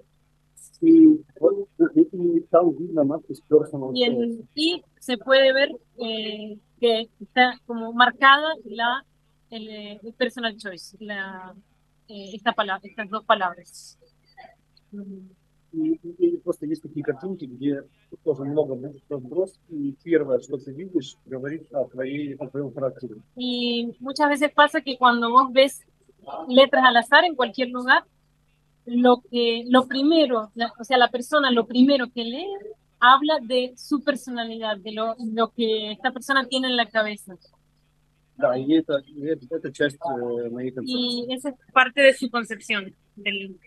Y, 3.95 4.39
y 4.53 4.83
se 4.99 5.17
puede 5.17 5.51
ver 5.53 5.71
eh, 5.97 6.59
que 6.79 7.09
está 7.19 7.59
como 7.65 7.91
marcada 7.93 8.53
la 8.65 9.03
el, 9.49 9.99
personal 10.17 10.55
choice, 10.57 10.95
la, 10.99 11.55
esta 12.07 12.53
palabra, 12.53 12.87
estas 12.87 13.09
dos 13.09 13.23
palabras 13.25 13.97
И, 15.76 15.98
и 16.18 16.36
просто 16.36 16.66
есть 16.66 16.82
такие 16.82 17.02
картинки, 17.02 17.46
где 17.46 17.82
тоже 18.24 18.44
много 18.44 18.92
разброс, 19.08 19.58
и 19.70 19.94
первое, 20.04 20.38
что 20.40 20.58
ты 20.58 20.70
видишь, 20.72 21.16
говорит 21.24 21.62
о, 21.72 21.86
твоей, 21.86 22.34
о 22.34 22.46
твоем 22.48 22.74
характере. 22.74 23.14
Y 23.36 23.96
muchas 24.00 24.28
veces 24.28 24.50
pasa 24.54 24.82
que 24.82 24.98
cuando 24.98 25.30
vos 25.30 25.50
ves 25.50 25.80
letras 26.48 26.84
al 26.84 26.96
azar 26.98 27.24
en 27.24 27.34
cualquier 27.34 27.70
lugar, 27.70 28.04
lo 28.84 29.22
que, 29.30 29.64
lo 29.68 29.86
primero, 29.88 30.50
la- 30.54 30.72
o 30.78 30.84
sea, 30.84 30.98
la 30.98 31.08
persona 31.08 31.50
lo 31.50 31.66
primero 31.66 32.06
que 32.12 32.24
lee 32.24 32.46
habla 33.00 33.38
de 33.40 33.72
su 33.76 34.02
personalidad, 34.04 34.76
de 34.76 34.92
lo, 34.92 35.14
lo 35.18 35.52
que 35.52 35.92
esta 35.92 36.10
persona 36.12 36.46
tiene 36.46 36.68
en 36.68 36.76
la 36.76 36.86
cabeza. 36.86 37.34
Да, 38.36 38.56
и 38.56 38.72
это, 38.72 38.98
и 39.06 39.24
это, 39.26 39.46
это 39.56 39.72
часть 39.72 39.98
э, 40.04 40.50
моей 40.50 40.70
концепции. 40.72 41.26
Y 41.28 41.32
esa 41.34 41.50
es 41.50 41.54
parte 41.72 42.00
de 42.02 42.12
su 42.14 42.28
concepción, 42.30 42.94
del, 43.17 43.57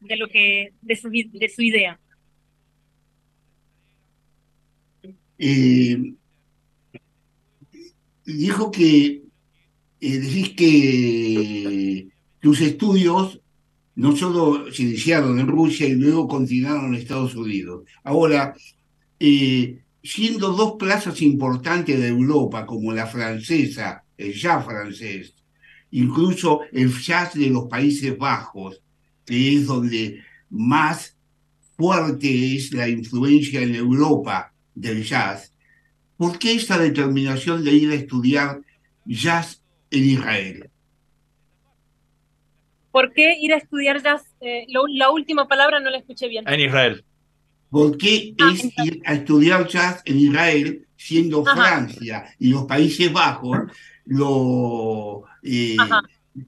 de 0.00 0.16
lo 0.16 0.28
que, 0.28 0.72
de 0.82 0.96
su, 0.96 1.08
de 1.10 1.48
su 1.48 1.62
idea. 1.62 1.98
Eh, 5.38 6.14
dijo 8.24 8.70
que 8.70 9.22
eh, 10.00 10.18
decís 10.18 10.50
que 10.50 12.08
tus 12.40 12.60
estudios 12.60 13.40
no 13.96 14.14
solo 14.14 14.70
se 14.72 14.82
iniciaron 14.82 15.38
en 15.38 15.46
Rusia 15.46 15.88
y 15.88 15.94
luego 15.94 16.28
continuaron 16.28 16.94
en 16.94 17.00
Estados 17.00 17.34
Unidos. 17.34 17.84
Ahora, 18.04 18.54
eh, 19.18 19.80
siendo 20.02 20.52
dos 20.52 20.74
plazas 20.78 21.20
importantes 21.22 21.98
de 21.98 22.08
Europa, 22.08 22.66
como 22.66 22.92
la 22.92 23.06
francesa, 23.06 24.04
el 24.16 24.34
jazz 24.34 24.64
francés, 24.64 25.34
incluso 25.90 26.60
el 26.72 26.92
jazz 26.92 27.34
de 27.34 27.48
los 27.48 27.68
Países 27.68 28.16
Bajos, 28.16 28.82
que 29.26 29.54
es 29.56 29.66
donde 29.66 30.22
más 30.50 31.16
fuerte 31.76 32.54
es 32.56 32.72
la 32.72 32.88
influencia 32.88 33.60
en 33.60 33.74
Europa 33.74 34.52
del 34.74 35.02
jazz, 35.04 35.52
¿por 36.16 36.38
qué 36.38 36.54
esta 36.54 36.78
determinación 36.78 37.62
de 37.64 37.72
ir 37.72 37.90
a 37.90 37.94
estudiar 37.96 38.60
jazz 39.04 39.62
en 39.90 40.04
Israel? 40.04 40.70
¿Por 42.92 43.12
qué 43.12 43.36
ir 43.40 43.52
a 43.52 43.58
estudiar 43.58 44.02
jazz? 44.02 44.22
Eh, 44.40 44.64
lo- 44.68 44.86
la 44.86 45.10
última 45.10 45.46
palabra 45.48 45.80
no 45.80 45.90
la 45.90 45.98
escuché 45.98 46.28
bien. 46.28 46.44
En 46.48 46.60
Israel. 46.60 47.04
¿Por 47.68 47.98
qué 47.98 48.34
Ah, 48.38 48.50
es 48.54 48.64
entonces- 48.64 48.86
ir 48.86 49.02
a 49.04 49.14
estudiar 49.14 49.66
jazz 49.68 50.00
en 50.06 50.18
Israel 50.18 50.86
siendo 50.96 51.42
Ajá. 51.46 51.56
Francia 51.56 52.24
y 52.38 52.48
los 52.50 52.64
Países 52.64 53.12
Bajos 53.12 53.58
lo, 54.06 55.24
eh, 55.42 55.76
Ajá 55.78 56.00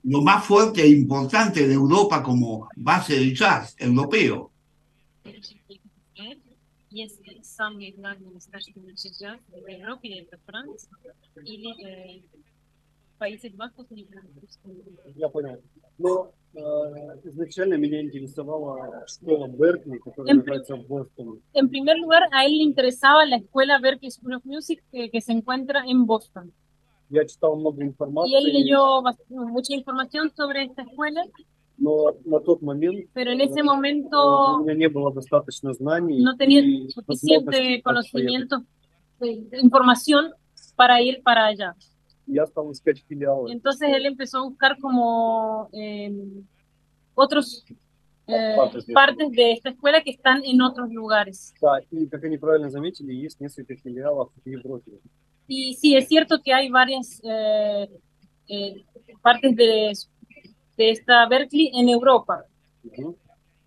lo 0.04 0.22
más 0.22 0.46
fuerte 0.46 0.82
e 0.82 0.90
importante 0.90 1.68
de 1.68 1.74
Europa 1.74 2.24
como 2.24 2.70
base 2.76 3.16
del 3.20 3.36
jazz 3.36 3.76
europeo? 3.78 4.52
Есть 6.90 7.24
самые 7.42 7.92
главные 7.92 8.30
места, 8.36 8.60
что 8.60 8.80
учат 8.82 9.14
джаз 9.14 9.40
в 9.50 9.68
Европе, 9.68 10.20
это 10.20 10.38
Франция 10.46 10.92
или 11.44 11.72
э, 11.84 12.22
Países 13.18 13.52
Bajos 13.56 13.88
или 13.90 14.08
русском. 14.40 14.76
Я 15.16 15.28
понял. 15.30 15.60
Но 15.98 16.32
э, 16.54 16.60
изначально 17.24 17.76
меня 17.76 18.00
интересовала 18.00 19.06
школа 19.08 19.48
Беркли, 19.48 19.98
которая 19.98 20.34
Эм. 20.34 20.38
находится 20.40 20.76
в 20.76 20.86
Бостоне. 20.86 21.40
En 21.54 21.68
primer 21.70 21.98
lugar, 21.98 22.24
a 22.32 22.46
él 22.46 22.58
le 22.60 22.64
interesaba 22.64 23.26
la 23.26 23.38
escuela 23.38 23.80
Berklee 23.80 24.12
School 24.12 24.36
of 24.36 24.46
Music 24.46 24.84
que, 24.92 25.10
que 25.10 25.20
se 25.22 25.32
encuentra 25.32 25.84
en 25.88 26.06
Boston. 26.06 26.54
Я 27.10 27.26
читал 27.26 27.56
много 27.56 27.78
Y 27.78 27.82
él 27.84 27.88
информации, 27.90 28.52
leyó 28.52 29.02
bast- 29.04 29.24
mucha 29.30 29.74
información 29.76 30.32
sobre 30.36 30.64
esta 30.64 30.82
escuela, 30.84 31.24
но 31.78 32.16
на 32.26 32.40
тот 32.40 32.62
момент 32.62 33.08
pero 33.14 33.32
en 33.32 33.42
ese 33.42 33.60
э, 33.60 33.64
momento 33.64 34.58
у 34.60 34.64
меня 34.64 34.74
не 34.76 34.90
было 34.90 35.12
достаточно 35.14 35.74
знаний 35.74 36.20
no 36.24 36.36
tenía 36.38 36.62
и 36.62 36.90
suficiente 36.90 37.46
возможности 37.46 37.82
так 37.82 37.84
поехать. 37.84 37.84
conocimiento, 37.84 38.64
de- 39.20 39.42
de 39.50 39.60
información 39.62 40.32
para 40.76 41.02
ir 41.02 41.22
para 41.24 41.46
allá. 41.48 41.76
Я 42.26 42.46
стал 42.48 42.72
искать 42.72 43.04
филиалы. 43.08 43.52
Entonces 43.52 43.90
él 43.92 44.06
empezó 44.06 44.40
a 44.40 44.44
buscar 44.48 44.78
como 44.80 45.70
eh, 45.74 46.12
otros 47.16 47.64
eh, 48.28 48.54
Partes 48.56 48.86
de 48.88 48.94
partes 48.94 49.32
de 49.32 49.52
esta 49.52 49.70
escuela 49.70 50.02
que 50.02 50.12
están 50.12 50.44
en 50.46 50.62
otros 50.62 50.90
lugares. 50.92 51.54
Да, 51.62 51.80
и 51.92 52.08
как 52.08 52.24
они 52.24 52.38
правильно 52.38 52.70
заметили, 52.70 53.14
есть 53.14 53.40
несколько 53.42 53.76
филиалов 53.76 54.32
в 54.44 54.48
Европе. 54.50 54.94
Y 55.48 55.76
sí, 55.76 55.96
es 55.96 56.08
cierto 56.08 56.42
que 56.44 56.54
hay 56.54 56.70
varias 56.70 57.22
eh, 57.24 57.90
eh, 58.48 58.84
partes 59.22 59.56
de, 59.56 59.94
de 60.78 60.90
esta 60.92 61.28
Berkeley 61.28 61.72
en 61.74 61.90
Europa, 61.90 62.46
Мгм. 62.84 63.16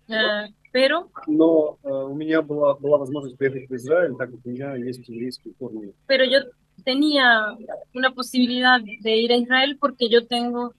Eh, 0.09 0.53
pero, 0.71 1.09
Но 1.27 1.77
э, 1.83 1.89
у 1.89 2.13
меня 2.15 2.41
была, 2.41 2.75
была 2.75 2.97
возможность 2.97 3.37
приехать 3.37 3.67
в 3.69 3.75
Израиль, 3.75 4.15
так 4.17 4.31
как 4.31 4.39
у 4.45 4.49
меня 4.49 4.75
есть 4.75 5.07
еврейские 5.07 5.53
корни. 5.55 5.93
pero 6.07 6.23
yo 6.23 6.39
tenía 6.85 7.57
una 7.93 8.11
posibilidad 8.13 8.79
de 8.79 9.17
ir 9.17 9.31
a 9.31 9.37
Israel 9.37 9.77
porque 9.79 10.07
yo 10.09 10.27
tengo 10.27 10.73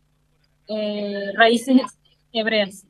eh, 0.69 1.33
raíces 1.35 1.77
hebreas. 2.33 2.87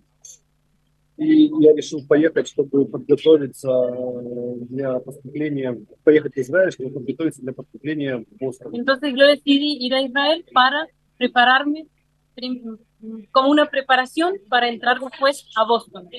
И 1.23 1.51
я 1.59 1.73
решил 1.73 2.05
поехать, 2.07 2.47
чтобы 2.47 2.85
подготовиться 2.85 3.69
э, 3.69 4.55
для 4.69 4.99
поступления, 4.99 5.79
поехать 6.03 6.33
в 6.33 6.37
Израиль, 6.37 6.71
чтобы 6.71 6.91
подготовиться 6.91 7.41
для 7.41 7.53
поступления 7.53 8.17
в 8.17 8.37
Бостон. 8.37 8.73
Entonces 8.75 9.13
yo 9.15 9.25
decidí 9.27 9.77
ir 9.85 9.93
a 9.93 10.01
Israel 10.01 10.45
para 10.53 10.87
prepararme 11.17 11.87
como 13.31 13.49
una 13.49 13.65
preparación 13.67 14.35
para 14.49 14.69
entrar 14.69 14.99
después 14.99 15.45
a 15.55 15.65
Boston. 15.65 16.09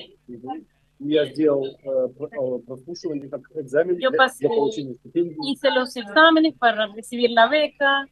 Я 0.99 1.25
сделал 1.25 1.65
э, 1.65 1.75
э, 1.83 2.59
прослушивание 2.65 3.29
как 3.29 3.41
экзамен 3.55 3.97
Yo 3.97 4.11
для, 4.11 4.27
для 4.39 4.49
получения 4.49 4.93
стипендии. 4.93 5.35
Hice 5.51 5.69
los 5.71 5.95
exámenes 5.97 6.53
para 6.57 6.87
recibir 6.87 7.31
la 7.31 7.47
beca 7.47 8.07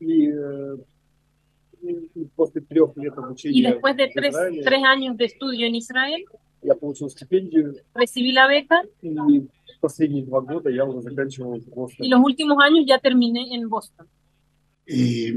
И, 0.00 0.28
э, 0.28 0.76
Y 3.44 3.62
después 3.62 3.96
de 3.96 4.10
tres, 4.14 4.34
tres 4.64 4.82
años 4.84 5.16
de 5.16 5.24
estudio 5.26 5.66
en 5.66 5.74
Israel, 5.74 6.24
recibí 7.94 8.32
la 8.32 8.46
beca. 8.46 8.82
Y 11.98 12.08
los 12.08 12.20
últimos 12.20 12.58
años 12.62 12.84
ya 12.86 12.98
terminé 12.98 13.54
en 13.54 13.68
Boston. 13.68 14.06
Eh, 14.86 15.34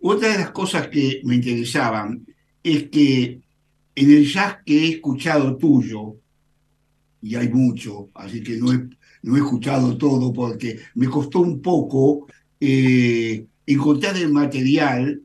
otra 0.00 0.32
de 0.32 0.38
las 0.38 0.50
cosas 0.50 0.88
que 0.88 1.20
me 1.24 1.36
interesaban 1.36 2.26
es 2.62 2.88
que 2.90 3.40
en 3.94 4.10
el 4.10 4.26
jazz 4.26 4.58
que 4.64 4.84
he 4.84 4.88
escuchado 4.90 5.56
tuyo, 5.56 6.16
y 7.22 7.34
hay 7.34 7.48
mucho, 7.48 8.10
así 8.14 8.42
que 8.42 8.56
no 8.56 8.72
he, 8.72 8.88
no 9.22 9.36
he 9.36 9.38
escuchado 9.38 9.96
todo 9.96 10.32
porque 10.32 10.78
me 10.94 11.08
costó 11.08 11.40
un 11.40 11.60
poco 11.60 12.26
eh, 12.60 13.46
encontrar 13.66 14.16
el 14.16 14.32
material 14.32 15.22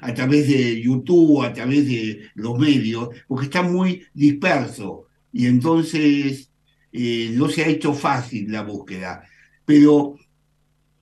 a 0.00 0.14
través 0.14 0.48
de 0.48 0.80
YouTube, 0.80 1.42
a 1.42 1.52
través 1.52 1.88
de 1.88 2.30
los 2.34 2.56
medios, 2.58 3.08
porque 3.26 3.46
está 3.46 3.62
muy 3.62 4.04
disperso 4.14 5.06
y 5.32 5.46
entonces 5.46 6.50
eh, 6.92 7.30
no 7.34 7.48
se 7.48 7.64
ha 7.64 7.68
hecho 7.68 7.92
fácil 7.92 8.50
la 8.50 8.62
búsqueda. 8.62 9.24
Pero 9.64 10.16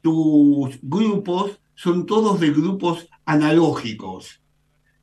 tus 0.00 0.78
grupos 0.82 1.60
son 1.74 2.06
todos 2.06 2.40
de 2.40 2.50
grupos 2.50 3.08
analógicos, 3.24 4.40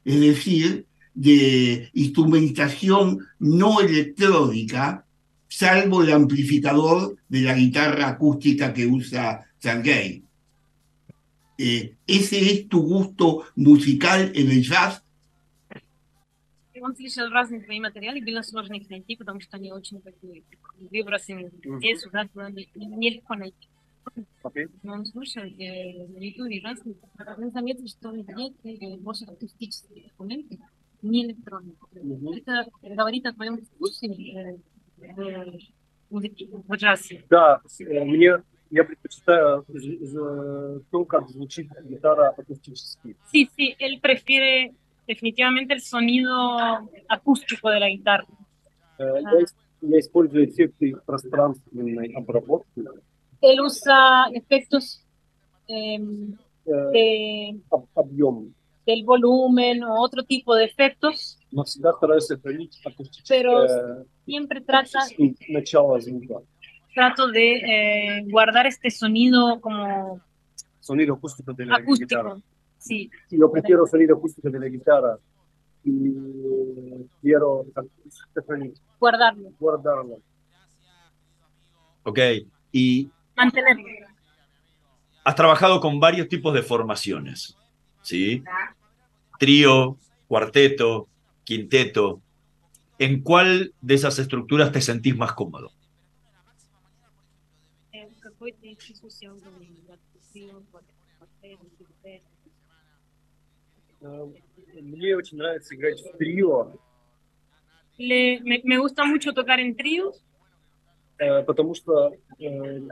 es 0.04 0.20
decir, 0.20 0.88
de 1.14 1.90
instrumentación 1.94 3.20
no 3.40 3.82
electrónica, 3.82 5.06
salvo 5.48 6.02
el 6.02 6.14
amplificador 6.14 7.18
de 7.28 7.42
la 7.42 7.54
guitarra 7.54 8.10
acústica 8.10 8.74
que 8.74 8.88
usa 8.88 9.46
Sergei. 9.60 10.24
Eh, 11.59 11.97
¿Ese 12.07 12.39
es 12.39 12.69
tu 12.69 12.83
gusto 12.83 13.45
musical 13.57 14.31
en 14.35 14.51
el 14.51 14.63
jazz? 14.63 15.03
Он 16.79 16.95
слышал 16.95 17.29
разные 17.31 17.63
твои 17.63 17.81
материалы, 17.81 18.21
было 18.21 18.43
сложно 18.43 18.75
их 18.75 18.91
найти, 18.91 19.17
потому 19.17 19.41
что 19.41 19.57
они 19.57 19.73
очень 19.73 20.01
такие 20.03 20.43
выбросами. 20.79 21.51
Здесь 21.79 22.05
уже 22.05 22.29
было 22.35 22.51
не- 22.51 22.69
нелегко 22.75 23.35
найти. 23.35 23.69
Окей. 24.43 24.67
Но 24.83 24.93
он 24.93 25.07
слушал 25.07 25.43
э, 25.43 26.07
на 26.07 26.19
ютубе 26.19 26.61
разные. 26.63 26.97
Он 27.39 27.51
заметил, 27.51 27.89
что 27.89 28.11
везде 28.11 28.53
э, 28.63 28.97
больше 28.99 29.25
акустические 29.25 30.05
документы, 30.05 30.59
не 31.01 31.25
электронные. 31.25 31.75
Мгм. 31.93 32.33
Это 32.35 32.67
говорит 32.83 33.25
о 33.25 33.33
твоем 33.33 33.59
вкусе 33.65 34.09
э, 34.09 34.59
в 34.99 35.59
музыке, 36.11 36.47
в 36.51 36.75
джазе. 36.77 37.25
Да, 37.31 37.63
э, 37.81 38.05
мне 38.05 38.43
я 38.71 38.85
предпочитаю 38.85 39.65
з- 39.69 39.99
з- 40.07 40.81
то, 40.91 41.05
как 41.05 41.29
звучит 41.29 41.69
гитара 41.89 42.35
акустически. 42.39 43.17
Sí, 43.33 43.49
sí, 43.57 43.75
él 43.79 44.01
prefiere 44.01 44.73
definitivamente 45.07 45.73
el 45.75 45.81
sonido 45.81 46.33
acústico 47.09 47.71
de 47.71 47.79
la 47.81 47.89
guitarra. 47.89 48.27
Э, 48.99 49.21
Я, 49.23 49.41
ис- 49.43 49.55
я 49.83 49.99
использую 50.01 50.45
эффекты 50.49 50.97
пространственной 51.07 52.13
обработки, 52.15 52.83
Él 53.43 53.61
usa 53.61 54.27
efectos 54.33 55.05
em, 55.69 56.37
э, 56.65 56.91
de 56.93 57.61
об- 57.71 57.87
объем. 57.95 58.53
del 58.87 59.05
volumen 59.05 59.83
o 59.85 60.01
otro 60.01 60.23
tipo 60.25 60.55
de 60.55 60.65
efectos, 60.65 61.39
Но 61.53 61.65
всегда 61.65 61.93
стараюсь 61.93 62.27
сохранить 62.27 62.79
pero 62.83 62.95
акустическое 62.95 64.07
siempre 64.27 64.61
trata, 64.61 64.99
акустическое 65.01 65.53
начало 65.59 66.01
звука. 66.01 66.43
trato 66.94 67.28
de 67.28 67.54
eh, 67.54 68.24
guardar 68.30 68.68
este 68.68 68.90
sonido 68.90 69.60
como... 69.62 70.22
Sonido 70.80 71.16
acústico 71.16 71.54
de 71.54 71.66
la 71.66 71.76
acústico, 71.76 72.08
guitarra. 72.10 72.36
Sí. 72.78 73.10
sí. 73.28 73.38
Yo 73.38 73.52
prefiero 73.52 73.86
sonido 73.86 74.16
acústico 74.16 74.50
de 74.50 74.60
la 74.60 74.68
guitarra 74.68 75.18
y 75.84 76.08
eh, 76.10 77.06
quiero 77.22 77.66
guardarlo. 79.00 79.52
Guardarlo. 79.60 80.18
Ok, 82.04 82.20
y... 82.72 83.10
Mantenerlo. 83.36 83.84
Has 85.24 85.36
trabajado 85.36 85.80
con 85.80 86.00
varios 86.00 86.28
tipos 86.28 86.54
de 86.54 86.64
formaciones, 86.64 87.56
¿sí? 88.02 88.44
Trío, 89.38 89.98
cuarteto, 90.28 91.08
quinteto. 91.44 92.22
¿En 92.98 93.22
cuál 93.22 93.74
de 93.82 93.94
esas 93.94 94.18
estructuras 94.18 94.72
te 94.72 94.82
sentís 94.82 95.16
más 95.16 95.34
cómodo? 95.34 95.72
Э, 104.02 104.28
Мне 104.82 105.16
очень 105.16 105.38
нравится 105.38 105.76
играть 105.76 106.02
в 106.02 106.18
трио, 106.18 106.72
Le- 108.00 108.40
me, 108.40 108.62
me 108.64 108.78
gusta 108.78 109.06
mucho 109.06 109.32
tocar 109.34 109.60
en 109.60 109.76
tríos 109.76 110.24
э, 111.20 111.44
потому 111.44 111.76
что 111.76 112.16
э, 112.40 112.88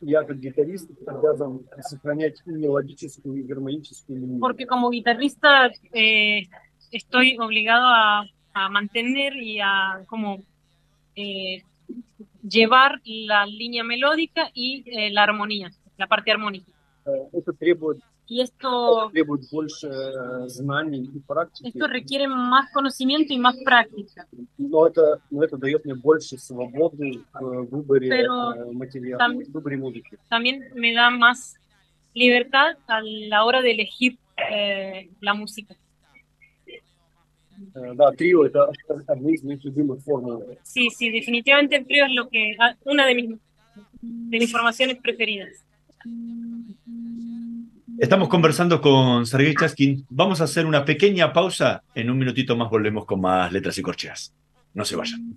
я 0.00 0.22
как 0.22 0.38
гитарист 0.38 0.88
обязан 1.08 1.66
сохранять 1.80 2.40
и 2.46 2.50
мелодическую, 2.50 3.40
и 3.40 3.42
гармоническую 3.42 4.20
линию. 4.20 4.38
porque 4.40 4.66
como 4.66 4.90
guitarrista 4.90 5.70
eh, 5.92 6.42
estoy 6.92 7.36
obligado 7.38 7.86
a, 7.86 8.24
a 8.52 8.68
mantener 8.68 9.34
y 9.36 9.58
a 9.58 10.04
como 10.06 10.40
eh, 11.16 11.62
llevar 12.42 13.00
la 13.04 13.46
línea 13.46 13.84
melódica 13.84 14.50
y 14.54 14.84
eh, 14.86 15.10
la 15.10 15.24
armonía, 15.24 15.70
la 15.96 16.06
parte 16.06 16.30
armónica. 16.30 16.70
y 18.30 18.42
esto, 18.42 19.10
esto 21.64 21.86
requiere 21.86 22.28
más 22.28 22.70
conocimiento 22.72 23.32
y 23.32 23.38
más 23.38 23.56
práctica. 23.64 24.26
Pero 28.10 28.54
también 30.28 30.62
me 30.74 30.92
da 30.92 31.08
más 31.08 31.56
libertad 32.12 32.76
a 32.86 33.00
la 33.00 33.44
hora 33.44 33.62
de 33.62 33.70
elegir 33.70 34.18
eh, 34.52 35.10
la 35.20 35.32
música 35.32 35.74
da 37.94 38.12
trigo 38.12 38.46
está, 38.46 38.66
está 38.72 39.14
Sí, 40.62 40.88
sí, 40.90 41.10
definitivamente 41.10 41.76
el 41.76 41.86
trío 41.86 42.04
es 42.06 42.12
lo 42.14 42.28
que 42.28 42.56
ah, 42.58 42.74
una 42.84 43.06
de 43.06 43.14
mis 43.14 43.30
de 44.00 44.38
mis 44.38 44.50
formaciones 44.50 44.98
preferidas. 44.98 45.50
Estamos 47.98 48.28
conversando 48.28 48.80
con 48.80 49.26
Sergei 49.26 49.54
Chaskin. 49.54 50.06
Vamos 50.08 50.40
a 50.40 50.44
hacer 50.44 50.66
una 50.66 50.84
pequeña 50.84 51.32
pausa. 51.32 51.82
En 51.94 52.10
un 52.10 52.18
minutito 52.18 52.56
más 52.56 52.70
volvemos 52.70 53.04
con 53.04 53.20
más 53.20 53.52
letras 53.52 53.76
y 53.78 53.82
corcheas. 53.82 54.32
No 54.72 54.84
se 54.84 54.94
vayan. 54.94 55.36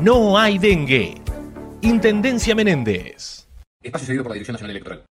no 0.00 0.38
hay 0.38 0.58
dengue. 0.58 1.14
Intendencia 1.80 2.54
Menéndez. 2.54 3.46
Espacio 3.82 4.06
cedido 4.06 4.22
por 4.22 4.30
la 4.30 4.34
Dirección 4.34 4.54
Nacional 4.54 4.72
Electoral. 4.72 5.04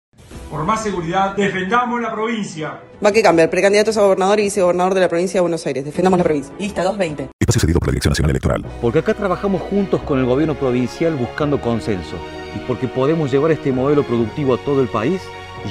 Por 0.49 0.63
más 0.63 0.83
seguridad, 0.83 1.35
defendamos 1.35 2.01
la 2.01 2.11
provincia. 2.11 2.81
Va 3.03 3.11
que 3.11 3.23
cambiar, 3.23 3.49
precandidatos 3.49 3.97
a 3.97 4.01
gobernador 4.01 4.39
y 4.39 4.43
vicegobernador 4.43 4.93
de 4.93 5.01
la 5.01 5.09
provincia 5.09 5.39
de 5.39 5.41
Buenos 5.41 5.65
Aires. 5.65 5.85
Defendamos 5.85 6.17
la 6.19 6.23
provincia. 6.23 6.53
Lista 6.59 6.83
220. 6.83 7.29
Espacio 7.39 7.61
cedido 7.61 7.79
por 7.79 7.87
la 7.87 7.91
Dirección 7.93 8.11
Nacional 8.11 8.31
Electoral. 8.31 8.65
Porque 8.81 8.99
acá 8.99 9.13
trabajamos 9.13 9.61
juntos 9.63 10.01
con 10.01 10.19
el 10.19 10.25
gobierno 10.25 10.55
provincial 10.55 11.15
buscando 11.15 11.59
consenso. 11.59 12.17
Y 12.55 12.59
porque 12.67 12.87
podemos 12.87 13.31
llevar 13.31 13.51
este 13.51 13.71
modelo 13.71 14.03
productivo 14.03 14.53
a 14.53 14.57
todo 14.57 14.81
el 14.81 14.87
país, 14.87 15.21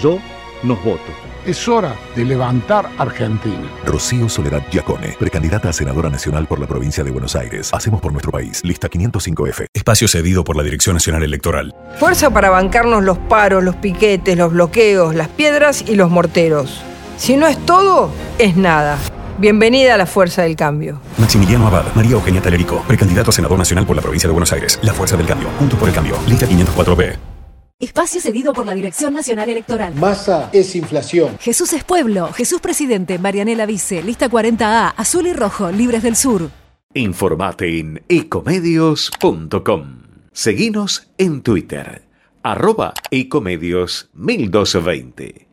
yo 0.02 0.18
nos 0.62 0.82
voto. 0.84 1.02
Es 1.46 1.68
hora 1.68 1.94
de 2.16 2.24
levantar 2.24 2.88
Argentina. 2.96 3.70
Rocío 3.84 4.28
Soledad 4.30 4.62
Giacone, 4.70 5.14
precandidata 5.18 5.68
a 5.68 5.72
senadora 5.74 6.08
nacional 6.08 6.46
por 6.46 6.58
la 6.58 6.66
provincia 6.66 7.04
de 7.04 7.10
Buenos 7.10 7.36
Aires. 7.36 7.70
Hacemos 7.74 8.00
por 8.00 8.12
nuestro 8.12 8.32
país. 8.32 8.62
Lista 8.64 8.88
505F. 8.88 9.66
Espacio 9.74 10.08
cedido 10.08 10.42
por 10.42 10.56
la 10.56 10.62
Dirección 10.62 10.94
Nacional 10.94 11.22
Electoral. 11.22 11.74
Fuerza 11.98 12.30
para 12.30 12.48
bancarnos 12.48 13.04
los 13.04 13.18
paros, 13.18 13.62
los 13.62 13.76
piquetes, 13.76 14.38
los 14.38 14.52
bloqueos, 14.52 15.14
las 15.14 15.28
piedras 15.28 15.84
y 15.86 15.96
los 15.96 16.10
morteros. 16.10 16.82
Si 17.18 17.36
no 17.36 17.46
es 17.46 17.58
todo, 17.66 18.10
es 18.38 18.56
nada. 18.56 18.98
Bienvenida 19.36 19.94
a 19.94 19.96
la 19.98 20.06
Fuerza 20.06 20.42
del 20.42 20.56
Cambio. 20.56 21.00
Maximiliano 21.18 21.66
Abad, 21.66 21.84
María 21.94 22.12
Eugenia 22.12 22.40
Talerico, 22.40 22.82
precandidato 22.86 23.30
a 23.30 23.32
senador 23.32 23.58
nacional 23.58 23.84
por 23.84 23.96
la 23.96 24.02
provincia 24.02 24.28
de 24.28 24.32
Buenos 24.32 24.52
Aires. 24.52 24.78
La 24.82 24.94
Fuerza 24.94 25.16
del 25.16 25.26
Cambio. 25.26 25.48
Juntos 25.58 25.78
por 25.78 25.88
el 25.88 25.94
Cambio. 25.94 26.16
Lista 26.26 26.46
504B. 26.46 27.33
Espacio 27.80 28.20
cedido 28.20 28.52
por 28.52 28.64
la 28.66 28.74
Dirección 28.74 29.14
Nacional 29.14 29.48
Electoral. 29.48 29.94
Masa 29.96 30.48
es 30.52 30.76
inflación. 30.76 31.36
Jesús 31.40 31.72
es 31.72 31.82
pueblo, 31.82 32.32
Jesús 32.32 32.60
presidente, 32.60 33.18
Marianela 33.18 33.66
Vice, 33.66 34.00
lista 34.00 34.30
40A, 34.30 34.94
azul 34.96 35.26
y 35.26 35.32
rojo, 35.32 35.72
libres 35.72 36.04
del 36.04 36.14
sur. 36.14 36.50
Informate 36.94 37.80
en 37.80 38.04
ecomedios.com. 38.08 40.02
Seguinos 40.30 41.08
en 41.18 41.42
Twitter. 41.42 42.06
Arroba 42.44 42.94
ecomedios 43.10 44.08
1220. 44.14 45.48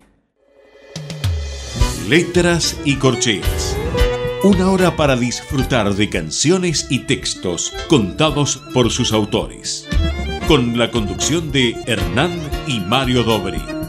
Letras 2.08 2.80
y 2.86 2.98
corcheas. 2.98 3.76
Una 4.44 4.70
hora 4.70 4.96
para 4.96 5.16
disfrutar 5.16 5.96
de 5.96 6.10
canciones 6.10 6.86
y 6.92 7.00
textos 7.00 7.74
contados 7.88 8.58
por 8.74 8.92
sus 8.92 9.12
autores. 9.12 9.88
Con 10.52 10.78
la 10.78 10.92
conducción 10.92 11.50
de 11.54 11.78
Hernán 11.86 12.38
y 12.68 12.82
Mario 12.82 13.24
Dobri. 13.24 13.81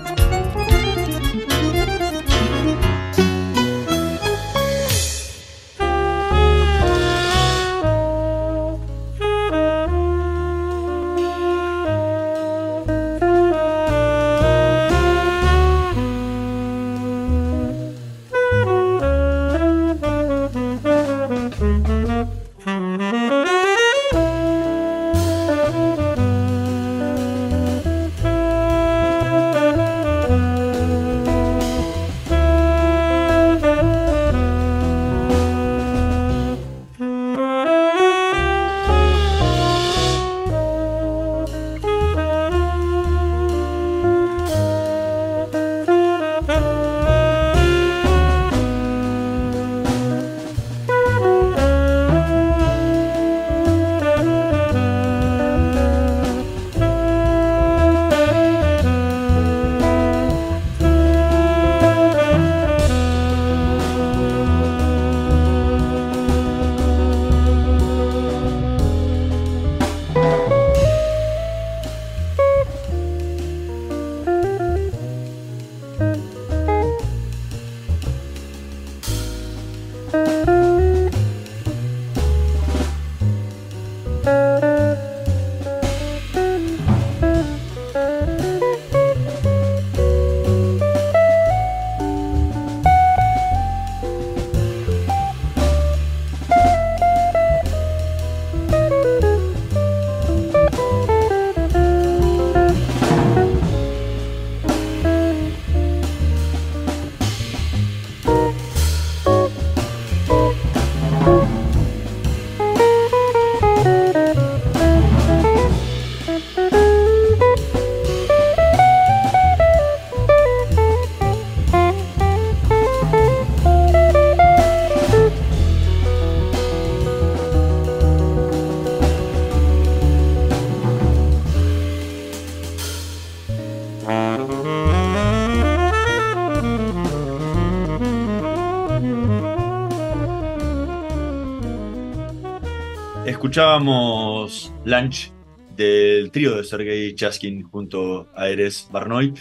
Escuchábamos 143.53 144.73
Lunch 144.87 145.31
del 145.77 146.31
trío 146.31 146.57
de 146.57 146.65
Sergei 146.65 147.15
Chaskin 147.15 147.63
junto 147.65 148.27
a 148.35 148.49
Eres 148.49 148.89
Barnoy, 148.91 149.35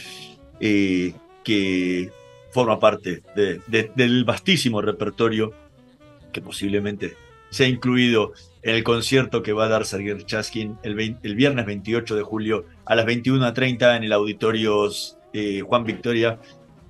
eh, 0.60 1.13
que 1.45 2.10
forma 2.52 2.78
parte 2.78 3.24
de- 3.38 3.62
de- 3.67 3.89
del 3.95 4.26
vastísimo 4.26 4.82
repertorio 4.82 5.54
que 6.34 6.41
posiblemente 6.41 7.15
sea 7.52 7.69
incluido 7.69 8.34
en 8.63 8.76
el 8.76 8.84
concierto 8.84 9.41
que 9.41 9.54
va 9.54 9.63
a 9.63 9.69
dar 9.69 9.86
Sergei 9.86 10.21
Chaskin 10.26 10.78
el 10.84 11.36
viernes 11.36 11.65
28 11.65 12.13
de 12.13 12.24
julio 12.24 12.65
a 12.84 12.95
las 12.95 13.06
21.30 13.06 13.95
en 13.95 14.04
el 14.04 14.12
auditorio 14.12 14.89
eh, 15.32 15.62
Juan 15.62 15.86
Victoria 15.86 16.38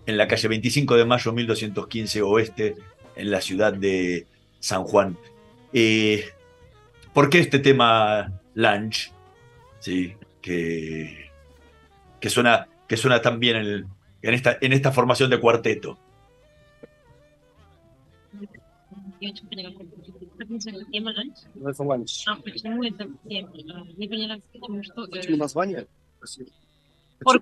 en 0.08 0.18
la 0.18 0.28
calle 0.28 0.48
25 0.48 0.96
de 0.98 1.06
mayo 1.06 1.32
1215 1.34 2.24
Oeste 2.24 2.78
en 3.16 3.30
la 3.30 3.42
ciudad 3.42 3.74
de 3.74 4.26
San 4.60 4.84
Juan. 4.86 5.20
Eh, 5.72 6.26
¿Por 7.14 7.30
qué 7.30 7.40
este 7.40 7.60
tema 7.60 8.32
lunch? 8.54 9.12
Sí, 9.80 10.14
que, 10.42 11.30
suena, 12.28 12.68
que 12.88 12.98
suena 12.98 13.22
tan 13.22 13.40
bien 13.40 13.88
en, 14.22 14.34
esta, 14.34 14.92
formación 14.92 15.30
de 15.30 15.40
cuarteto. 15.40 15.98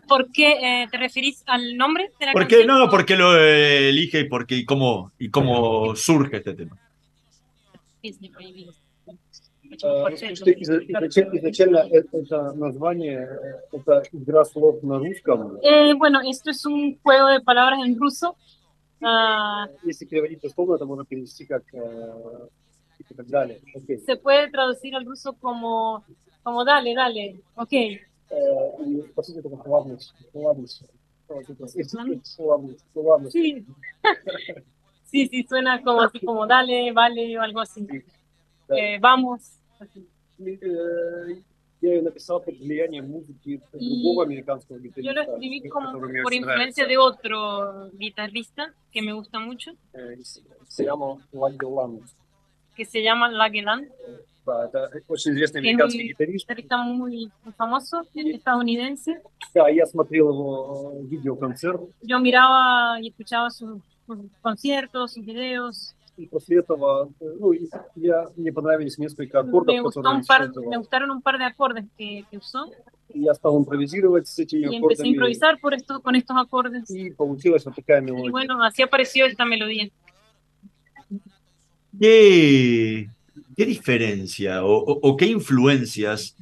¿Por, 0.08 0.32
qué 0.32 0.88
te 0.92 0.98
referís 0.98 1.44
al 1.46 1.78
nombre 1.78 2.12
¿Por? 2.34 2.48
Qué? 2.48 2.66
No, 2.66 2.90
porque 2.90 3.16
lo 3.16 3.38
eh, 3.38 3.90
elige 3.90 4.22
y, 4.22 4.24
porque, 4.26 4.56
y, 4.56 4.66
cómo, 4.66 5.12
y 5.20 5.30
cómo 5.30 5.96
surge 5.96 6.38
este 6.38 6.54
tema. 6.54 6.78
Песня 9.79 9.79
появилась. 9.79 9.83
Э, 9.83 9.85
Почему 9.85 9.93
ну, 9.93 10.01
квартет? 10.01 10.37
что 10.37 10.51
изо- 10.51 10.85
изначально, 10.85 11.39
изначально 11.39 11.77
э- 11.91 12.05
это 12.13 12.53
название, 12.53 13.61
э, 13.73 13.77
это 13.77 14.03
игра 14.13 14.45
слов 14.45 14.83
на 14.83 14.99
русском. 14.99 15.57
Eh, 15.63 15.95
bueno, 15.95 16.21
esto 16.23 16.51
es 16.51 16.65
un 16.67 16.99
juego 17.03 17.29
de 17.29 17.41
palabras 17.41 17.81
en 17.85 17.99
ruso. 17.99 18.37
Ah, 19.03 19.67
Если 19.85 20.07
переводить 20.07 20.41
дословно, 20.41 20.75
это 20.77 20.87
можно 20.87 21.05
перевести 21.05 21.45
как 21.45 21.63
э, 21.75 22.49
и 23.11 23.15
так 23.15 23.27
далее. 23.27 23.61
Окей. 23.75 23.99
se 23.99 24.17
puede 24.17 24.49
traducir 24.51 24.95
al 24.95 25.05
ruso 25.05 25.35
como, 25.35 26.05
como 26.43 26.65
dale, 26.65 26.95
dale, 26.95 27.41
ok. 27.57 27.73
Э, 27.73 28.01
и, 28.87 29.03
по 29.15 29.23
сути, 29.23 29.39
это 29.41 29.51
как 29.51 29.65
плавность. 29.65 30.15
Плавность. 30.33 30.83
Вот 31.29 31.43
это, 31.49 31.67
Плавность. 32.37 32.85
Плавность. 32.95 33.33
Sí. 33.33 33.65
sí, 35.05 35.29
sí, 35.29 35.43
suena 35.49 35.83
como 35.83 36.01
así, 36.03 36.21
como 36.21 36.47
dale, 36.47 36.93
vale, 36.93 37.39
o 37.39 37.43
algo 37.43 37.61
así. 37.61 37.87
Eh, 38.69 38.99
vamos. 39.01 39.41
así. 39.81 40.07
И, 40.39 40.59
э, 40.61 41.43
Я 41.81 41.95
ее 41.97 42.03
написал 42.03 42.41
под 42.41 42.57
влиянием 42.59 43.11
музыки 43.11 43.61
другого 43.73 44.23
американского 44.25 44.79
Yo 44.79 44.83
lo 44.83 44.89
гитариста, 44.89 45.33
escribí 45.35 45.69
como 45.69 45.87
который 45.93 46.09
мне 46.13 46.23
por 46.23 46.33
очень 46.33 46.41
influencia 46.43 46.85
нравится. 46.85 46.87
de 46.87 46.97
otro 46.99 47.91
guitarrista 47.99 48.73
que 48.91 49.03
me 49.03 49.13
gusta 49.13 49.39
mucho, 49.39 49.73
Э, 49.93 50.17
Se 50.69 50.85
llama 50.85 51.19
Лади 51.33 51.59
Ланд. 51.67 52.03
que 52.77 52.85
se 52.87 53.03
llama 53.03 53.29
Lageland, 53.31 53.89
Да, 54.47 54.67
это 54.67 54.91
очень 55.09 55.33
известный 55.33 55.61
que 55.63 55.69
es 55.69 55.75
американский 55.75 56.03
un 56.03 56.09
гитарист. 56.09 56.45
guitarrista 56.49 56.77
muy 56.79 57.31
muy 57.45 57.53
famoso, 57.55 58.03
estadounidense. 58.15 59.21
Да, 59.55 59.69
я 59.69 59.85
смотрел 59.87 60.31
его 60.31 60.93
э, 60.95 61.07
видеоконцерт, 61.07 61.81
Yo 62.03 62.19
miraba 62.19 62.99
y 63.01 63.09
escuchaba 63.09 63.51
sus, 63.51 63.83
sus 64.07 64.19
conciertos, 64.43 65.13
sus 65.13 65.25
videos. 65.25 65.95
и 66.19 66.27
после 66.27 66.59
этого 66.61 67.11
э, 67.21 67.25
ну, 67.41 67.53
и 67.53 67.69
я, 67.97 68.29
мне 68.37 68.53
понравились 68.53 68.99
несколько 68.99 69.41
аккордов, 69.41 69.75
Me, 69.75 69.81
gustó 69.83 70.01
которые 70.01 70.15
он 70.15 70.21
un 70.21 70.25
par, 70.27 70.41
me 70.43 70.47
использовал. 70.51 70.81
gustaron 70.81 71.11
un 71.11 71.23
par 71.23 71.39
de 71.39 71.45
acordes 71.45 71.85
que, 71.99 72.25
que 72.31 72.37
usó 72.39 72.71
И 73.13 73.21
я 73.21 73.35
стал 73.35 73.59
импровизировать 73.59 74.27
с 74.29 74.39
этими 74.39 74.61
y 74.63 74.77
empecé 74.77 75.03
a 75.03 75.05
аккордами, 75.05 75.09
improvisar 75.11 75.61
por 75.61 75.75
esto, 75.75 76.01
con 76.01 76.15
estos 76.15 76.37
acordes. 76.37 76.89
и 76.91 77.11
получилась 77.11 77.65
вот 77.65 77.75
такая 77.75 77.99
Y 78.01 78.05
мелодия. 78.05 78.31
bueno, 78.31 78.63
así 78.63 78.83
apareció 78.83 79.27
esta 79.27 79.45
melodía. 79.45 79.89
¿Qué, 82.01 83.09
qué 83.57 83.67
diferencia 83.67 84.65
o, 84.65 84.73
o- 84.79 85.01
o 85.03 85.17
qué 85.17 85.27
influencias 85.27 86.37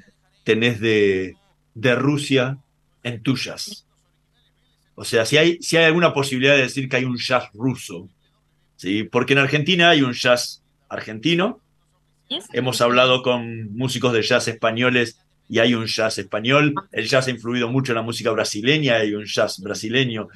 tenés 0.44 0.80
de, 0.80 1.36
de 1.74 1.94
Rusia 1.94 2.58
en 3.02 3.22
tu 3.22 3.36
jazz? 3.36 3.86
O 4.94 5.04
sea, 5.04 5.24
si 5.26 5.36
hay, 5.36 5.58
si 5.62 5.76
hay 5.76 5.84
alguna 5.84 6.12
posibilidad 6.14 6.54
de 6.56 6.62
decir 6.62 6.88
que 6.88 6.96
hay 6.96 7.04
un 7.04 7.16
jazz 7.16 7.44
ruso, 7.54 8.08
¿sí? 8.76 9.04
Porque 9.04 9.32
en 9.34 9.40
Argentina 9.40 9.90
hay 9.90 10.02
un 10.02 10.12
jazz 10.12 10.62
argentino, 10.88 11.60
hemos 12.52 12.80
hablado 12.80 13.22
con 13.22 13.74
músicos 13.76 14.12
de 14.12 14.22
jazz 14.22 14.48
españoles 14.48 15.18
y 15.48 15.58
hay 15.58 15.74
un 15.74 15.86
jazz 15.86 16.18
español, 16.18 16.74
el 16.92 17.06
jazz 17.06 17.28
ha 17.28 17.30
influido 17.30 17.68
mucho 17.68 17.92
en 17.92 17.96
la 17.96 18.02
música 18.02 18.30
brasileña, 18.30 18.96
hay 18.96 19.14
un 19.14 19.24
jazz 19.24 19.60
brasileño. 19.60 20.28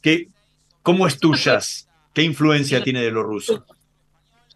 ¿Qué, 0.00 0.28
¿Cómo 0.82 1.06
es 1.06 1.18
tu 1.18 1.34
jazz? 1.34 1.88
¿Qué 2.14 2.22
influencia 2.22 2.82
tiene 2.82 3.02
de 3.02 3.10
lo 3.10 3.22
ruso? 3.22 3.64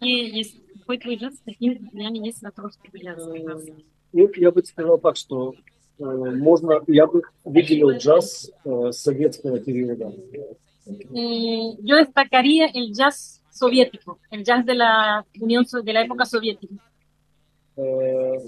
И 0.01 0.37
есть, 0.37 0.55
какой 0.79 0.97
твой 0.97 1.15
джаз, 1.15 1.33
какие 1.45 1.79
влияния 1.91 2.25
есть 2.25 2.41
на 2.41 2.51
русский 2.55 2.89
джаз? 2.93 3.21
Ну, 4.11 4.29
я 4.35 4.51
бы 4.51 4.63
сказал 4.63 4.99
так, 4.99 5.15
что 5.15 5.55
э, 5.97 6.03
можно, 6.03 6.81
я 6.87 7.07
бы 7.07 7.23
выделил 7.43 7.91
джаз 7.91 8.51
э, 8.63 8.91
советского 8.91 9.59
периода. 9.59 10.13
Eh, 11.14 11.76
yo 11.82 11.96
destacaría 11.96 12.66
el 12.66 12.92
jazz 12.94 13.42
soviético, 13.50 14.18
el 14.30 14.44
jazz 14.44 14.64
de 14.64 14.74
la 14.74 15.24
Unión 15.40 15.66
de 15.82 15.92
la 15.92 16.02
época 16.02 16.24
soviética. 16.24 16.74
Eh, 17.76 18.38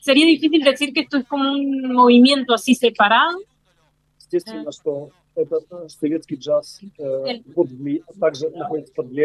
sería 0.00 0.26
difícil 0.26 0.64
decir 0.64 0.92
que 0.92 1.00
esto 1.00 1.18
es 1.18 1.26
como 1.26 1.52
un 1.52 1.92
movimiento 1.92 2.54
así 2.54 2.74
separado. 2.74 3.38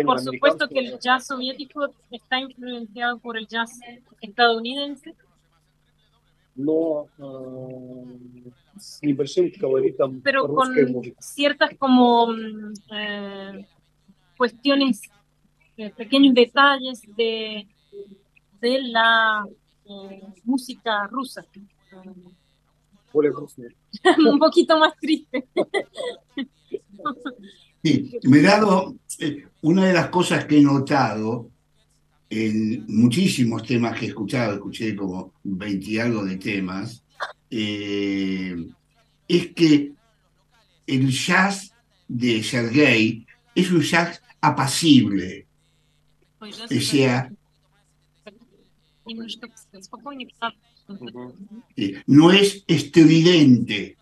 Por 0.06 0.20
supuesto 0.20 0.68
que 0.68 0.80
el 0.80 1.00
jazz 1.00 1.28
soviético 1.28 1.88
está 2.12 2.40
influenciado 2.40 3.18
por 3.20 3.38
el 3.38 3.48
jazz 3.48 3.80
estadounidense 4.20 5.16
no 6.56 7.08
mi 9.02 9.14
pero 10.24 10.48
con 10.48 10.74
ciertas 11.20 11.72
como 11.78 12.28
mm, 12.28 12.74
eh, 12.94 13.68
cuestiones 14.38 15.02
eh, 15.78 15.92
pequeños 15.96 16.34
detalles 16.34 17.02
de, 17.16 17.68
de 18.60 18.82
la 18.84 19.46
eh, 19.86 20.22
música 20.44 21.08
rusa. 21.08 21.46
Un 24.18 24.40
poquito 24.40 24.78
más 24.78 24.96
triste. 24.98 25.48
Sí, 27.84 28.20
me 28.24 28.40
he 28.40 28.42
dado 28.42 28.96
una 29.62 29.86
de 29.86 29.94
las 29.94 30.10
cosas 30.10 30.46
que 30.46 30.58
he 30.58 30.62
notado 30.62 31.50
en 32.32 32.86
muchísimos 32.88 33.64
temas 33.64 34.00
que 34.00 34.06
he 34.06 34.10
escuchado, 34.10 34.54
escuché 34.54 34.96
como 34.96 35.34
20 35.44 35.92
y 35.92 36.00
algo 36.00 36.24
de 36.24 36.38
temas, 36.38 37.04
eh, 37.50 38.56
es 39.28 39.48
que 39.54 39.92
el 40.88 41.12
jazz 41.12 41.74
de 42.08 42.42
Sergei 42.42 43.28
es 43.54 43.70
un 43.70 43.82
jazz 43.82 44.22
apacible. 44.40 45.46
O 46.40 46.80
sea, 46.80 47.30
eh, 51.76 52.02
no 52.08 52.32
es 52.32 52.64
estridente. 52.66 53.98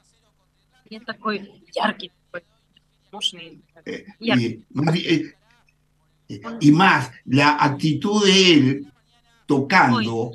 Eh, 3.85 4.05
eh, 4.19 5.33
y 6.29 6.71
más 6.71 7.11
la 7.25 7.57
actitud 7.61 8.23
de 8.23 8.53
él 8.53 8.87
tocando, 9.47 10.31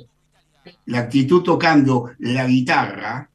la 0.85 0.99
actitud 0.99 1.41
tocando 1.41 2.11
la 2.19 2.45
guitarra, 2.45 3.29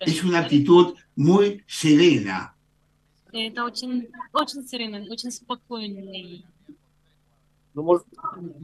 es 0.00 0.24
una 0.24 0.40
actitud 0.40 0.94
muy 1.14 1.62
serena. 1.66 2.54
Это 3.32 3.64
очень, 3.64 4.08
очень 4.34 5.30
спокойный. 5.30 6.44
Ну, 7.74 7.82
может, 7.82 8.04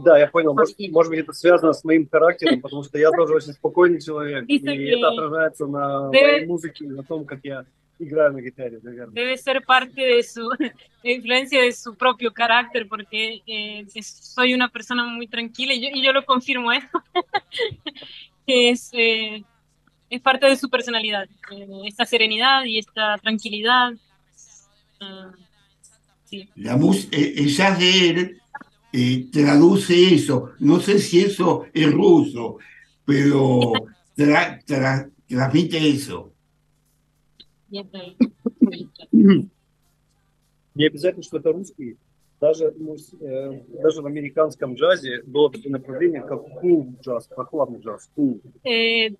да, 0.04 0.18
я 0.18 0.26
понял. 0.26 0.52
Может, 0.52 0.76
может 0.90 1.10
быть, 1.10 1.20
это 1.20 1.32
связано 1.32 1.72
с 1.72 1.82
моим 1.84 2.06
характером, 2.06 2.60
потому 2.60 2.82
что 2.82 2.98
я 2.98 3.10
тоже 3.10 3.34
очень 3.34 3.54
спокойный 3.54 4.02
человек, 4.02 4.44
и 4.46 4.58
это 4.58 5.08
отражается 5.08 5.66
на 5.66 6.08
моей 6.08 6.44
музыке 6.44 6.86
на 6.86 7.02
том, 7.02 7.24
как 7.24 7.40
я 7.44 7.64
Debe 7.98 9.36
ser 9.36 9.64
parte 9.64 10.00
de 10.00 10.22
su 10.22 10.48
influencia 11.02 11.60
de 11.62 11.72
su 11.72 11.96
propio 11.96 12.32
carácter, 12.32 12.86
porque 12.88 13.42
eh, 13.46 13.86
soy 14.02 14.54
una 14.54 14.68
persona 14.68 15.04
muy 15.04 15.26
tranquila 15.26 15.74
y 15.74 16.02
yo, 16.02 16.12
lo 16.12 16.24
confirmo 16.24 16.72
¿eh? 16.72 16.76
esto, 16.86 17.02
que 18.46 18.70
eh, 18.92 19.44
es, 20.10 20.20
parte 20.20 20.46
de 20.46 20.56
su 20.56 20.70
personalidad, 20.70 21.28
esta 21.86 22.04
serenidad 22.04 22.64
y 22.64 22.78
esta 22.78 23.18
tranquilidad. 23.18 23.92
Ah, 25.00 25.32
la 26.56 26.76
música, 26.76 27.16
de 27.78 28.08
él 28.92 29.30
traduce 29.32 30.14
eso, 30.14 30.52
no 30.60 30.78
sé 30.80 30.98
si 30.98 31.20
eso 31.20 31.66
es 31.72 31.90
ruso, 31.90 32.58
pero 33.04 33.72
transmite 34.66 35.88
eso. 35.88 36.32
Y 37.69 37.79
это- 37.79 38.15
Не 40.75 40.87
обязательно, 40.87 41.23
что 41.23 41.37
это 41.37 41.51
русский. 41.51 41.97
Даже, 42.41 42.73
ну, 42.77 42.97
с- 42.97 43.13
э, 43.21 43.61
даже 43.81 44.01
в 44.01 44.05
американском 44.05 44.73
джазе 44.75 45.21
было 45.23 45.49
такое 45.51 45.71
направление, 45.71 46.21
как 46.21 46.41
cool 46.61 46.99
джаз, 47.01 47.27
прохладный 47.27 47.79
джаз. 47.79 48.09
Cool. 48.17 48.41
eh, 48.63 49.11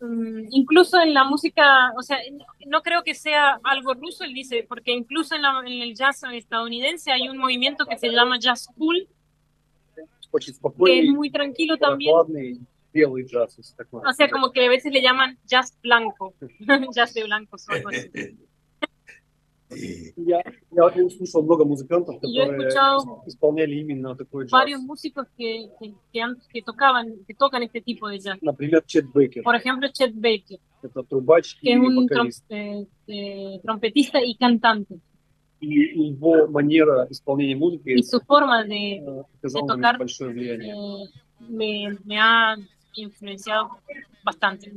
mm, 0.00 0.48
incluso 0.50 0.98
en 1.00 1.12
la 1.14 1.24
música, 1.24 1.92
o 1.96 2.02
sea, 2.02 2.18
no 2.66 2.82
creo 2.82 3.02
que 3.04 3.14
sea 3.14 3.60
algo 3.62 3.94
ruso, 3.94 4.24
él 4.24 4.32
dice, 4.34 4.64
porque 4.68 4.92
incluso 4.92 5.34
en, 5.36 5.42
la- 5.42 5.60
en 5.64 5.80
el 5.82 5.94
jazz 5.94 6.22
estadounidense 6.32 7.12
hay 7.12 7.28
un 7.28 7.36
movimiento 7.38 7.84
que 7.86 7.96
se 7.98 8.08
llama 8.10 8.38
jazz 8.40 8.66
cool, 8.76 9.06
Очень 10.32 10.46
que 10.46 10.50
es 10.52 10.56
спокойный, 10.56 11.10
muy 11.12 11.30
tranquilo 11.30 11.76
también. 11.76 12.12
прохладный, 12.94 12.94
белый 12.94 13.24
джаз. 13.24 13.56
если 13.58 13.74
так 13.76 13.86
можно 13.92 14.08
O 14.08 14.12
sea, 14.12 14.26
сказать. 14.26 14.32
como 14.32 14.50
que 14.52 14.64
a 14.66 14.68
veces 14.68 14.92
le 14.92 15.00
llaman 15.02 15.38
jazz 15.46 15.76
blanco, 15.82 16.34
jazz 16.94 17.12
de 17.14 17.24
blancos 17.24 17.66
o 17.68 17.72
algo 17.72 17.88
así. 17.88 18.10
Я, 20.16 20.42
я 20.72 21.10
слушал 21.10 21.42
много 21.44 21.64
музыкантов, 21.64 22.16
Y 22.24 22.34
yo 22.34 22.42
he 22.42 22.46
которые 22.46 22.68
escuchado 22.70 23.22
исполняли 23.26 23.76
именно 23.76 24.16
такой 24.16 24.44
джаз. 24.46 24.50
varios 24.50 24.80
músicos 24.80 25.28
que, 25.38 25.68
que, 25.78 25.94
que 26.12 26.20
han- 26.20 26.40
que 26.52 26.60
tocaban, 26.60 27.24
que 27.24 27.34
tocan 27.34 27.62
este 27.62 27.80
tipo 27.80 28.08
de 28.08 28.18
jazz. 28.18 28.36
Например, 28.42 28.82
Чет 28.84 29.06
Бейкер. 29.12 29.44
Por 29.44 29.54
ejemplo, 29.54 29.88
Chet 29.92 30.12
Baker, 30.14 30.58
Это 30.82 31.04
трубач 31.04 31.54
que 31.60 31.68
и 31.70 31.72
es 31.74 31.78
un 31.78 32.08
trom- 32.08 32.26
вокалист. 32.26 32.44
eh, 32.50 32.84
eh, 33.06 33.60
trompetista 33.62 34.18
y 34.20 34.34
cantante. 34.34 34.98
И 35.60 35.68
его 36.08 36.48
манера 36.48 37.06
исполнения 37.10 37.54
музыки 37.54 37.90
Y 37.90 38.02
su 38.02 38.18
forma 38.20 38.64
de, 38.64 39.04
оказала 39.38 39.66
de 39.66 39.68
на 39.68 39.76
меня 39.76 39.92
tocar 39.92 39.98
большое 39.98 40.32
влияние. 40.32 40.74
eh, 40.74 41.08
me, 41.48 41.96
me 42.04 42.18
ha 42.18 42.56
influenciado 42.94 43.78
bastante. 44.24 44.72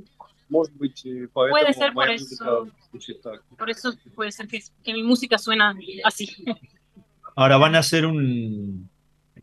Может 0.50 0.74
быть, 0.76 1.04
и 1.06 1.26
поэтому 1.28 1.52
Puede 1.60 1.74
ser 1.74 1.94
por 1.94 2.06
моя 2.06 2.16
eso. 2.16 2.26
музыка 2.26 2.72
звучит 2.92 3.22
так. 3.22 3.42
Por 3.58 3.70
eso 3.70 3.94
puede 4.14 4.32
ser 4.32 4.48
que, 4.48 4.62
que 4.84 4.94
mi 4.94 5.02
música 5.04 5.38
suena 5.38 5.76
así. 6.04 6.30
Ahora 7.36 7.58
van 7.58 7.76
a 7.76 7.80
hacer 7.80 8.06
un. 8.06 8.88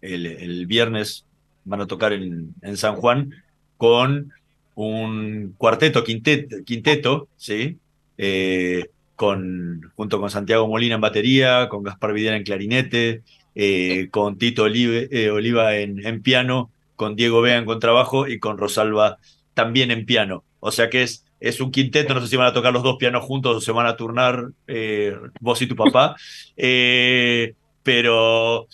El, 0.01 0.25
el 0.27 0.67
viernes 0.67 1.27
van 1.65 1.81
a 1.81 1.87
tocar 1.87 2.13
en, 2.13 2.55
en 2.63 2.77
San 2.77 2.95
Juan 2.97 3.35
con 3.77 4.33
un 4.77 5.55
cuarteto, 5.59 6.05
quinteto, 6.05 6.57
quinteto 6.65 7.29
¿sí? 7.37 7.77
Eh, 8.17 8.89
con, 9.17 9.91
junto 9.97 10.21
con 10.21 10.31
Santiago 10.31 10.69
Molina 10.69 10.95
en 10.95 11.01
batería, 11.03 11.69
con 11.69 11.83
Gaspar 11.83 12.13
Vidal 12.15 12.35
en 12.37 12.45
clarinete, 12.45 13.23
eh, 13.55 14.09
con 14.11 14.39
Tito 14.39 14.65
Olive- 14.65 15.09
eh, 15.11 15.31
Oliva 15.31 15.77
en, 15.77 16.07
en 16.07 16.23
piano, 16.23 16.71
con 16.96 17.16
Diego 17.16 17.42
Vega 17.42 17.58
en 17.58 17.66
contrabajo 17.66 18.28
y 18.28 18.40
con 18.40 18.58
Rosalba 18.58 19.18
también 19.54 19.92
en 19.92 20.06
piano. 20.06 20.44
O 20.60 20.72
sea 20.72 20.90
que 20.90 21.04
es, 21.04 21.26
es 21.40 21.60
un 21.62 21.72
quinteto, 21.72 22.14
no 22.14 22.22
sé 22.22 22.28
si 22.28 22.36
van 22.38 22.48
a 22.48 22.54
tocar 22.54 22.74
los 22.74 22.84
dos 22.84 22.98
pianos 22.98 23.24
juntos 23.24 23.58
o 23.58 23.62
se 23.62 23.72
van 23.72 23.86
a 23.88 23.96
turnar 23.98 24.50
eh, 24.68 25.16
vos 25.40 25.62
y 25.62 25.68
tu 25.68 25.76
papá, 25.76 26.16
Eh, 26.58 27.54
pero 27.84 28.68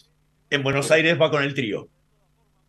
en 0.49 0.63
Buenos 0.63 0.89
Aires 0.91 1.19
va 1.19 1.29
con 1.31 1.43
el 1.43 1.53
trío. 1.53 1.88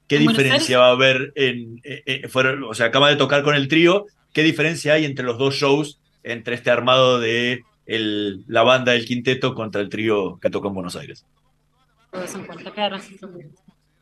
¿Qué 0.09 0.17
¿En 0.17 0.25
Buenos 0.25 0.43
diferencia 0.43 0.79
va 0.79 0.89
a 0.89 0.93
haber 0.93 1.33
en, 1.37 1.81
eh, 1.85 2.03
eh, 2.07 2.29
fueron- 2.29 2.65
o 2.65 2.75
sea, 2.75 2.87
acaba 2.87 3.09
de 3.09 3.17
tocar 3.17 3.43
con 3.43 3.55
el 3.55 3.69
trío, 3.69 4.07
¿qué 4.33 4.43
diferencia 4.43 4.95
hay 4.95 5.05
entre 5.05 5.25
los 5.25 5.39
dos 5.39 5.55
shows, 5.55 6.01
entre 6.23 6.55
este 6.55 6.71
armado 6.71 7.19
de 7.21 7.63
el- 7.87 8.45
la 8.49 8.63
banda 8.63 8.93
del 8.93 9.05
quinteto 9.05 9.55
contra 9.55 9.81
el 9.81 9.89
trío 9.89 10.39
que 10.41 10.51
tocó 10.51 10.69
en 10.69 10.75
Buenos 10.75 10.97
Aires? 10.97 11.25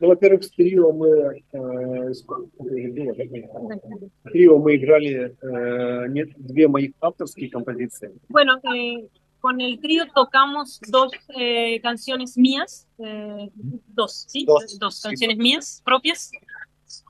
Ну, 0.00 0.08
во-первых, 0.08 0.44
с 0.44 0.50
трио 0.50 0.92
мы, 0.92 1.40
э, 1.52 2.14
сколько 2.14 2.50
это 2.64 2.92
было, 2.92 4.04
с 4.24 4.30
трио 4.30 4.58
мы 4.58 4.76
играли 4.76 5.34
э, 5.40 6.08
нет, 6.08 6.28
две 6.36 6.68
моих 6.68 6.92
авторские 7.00 7.48
композиции. 7.50 8.12
Bueno, 8.28 8.58
eh, 8.74 9.08
con 9.40 9.60
el 9.60 9.78
trío 9.80 10.04
tocamos 10.14 10.80
dos 10.88 11.12
eh, 11.34 11.80
canciones 11.80 12.36
mías, 12.36 12.86
eh, 12.98 13.48
dos, 13.94 14.26
¿sí? 14.28 14.44
Dos. 14.44 15.00
canciones 15.02 15.38
mías 15.38 15.82
propias. 15.84 16.30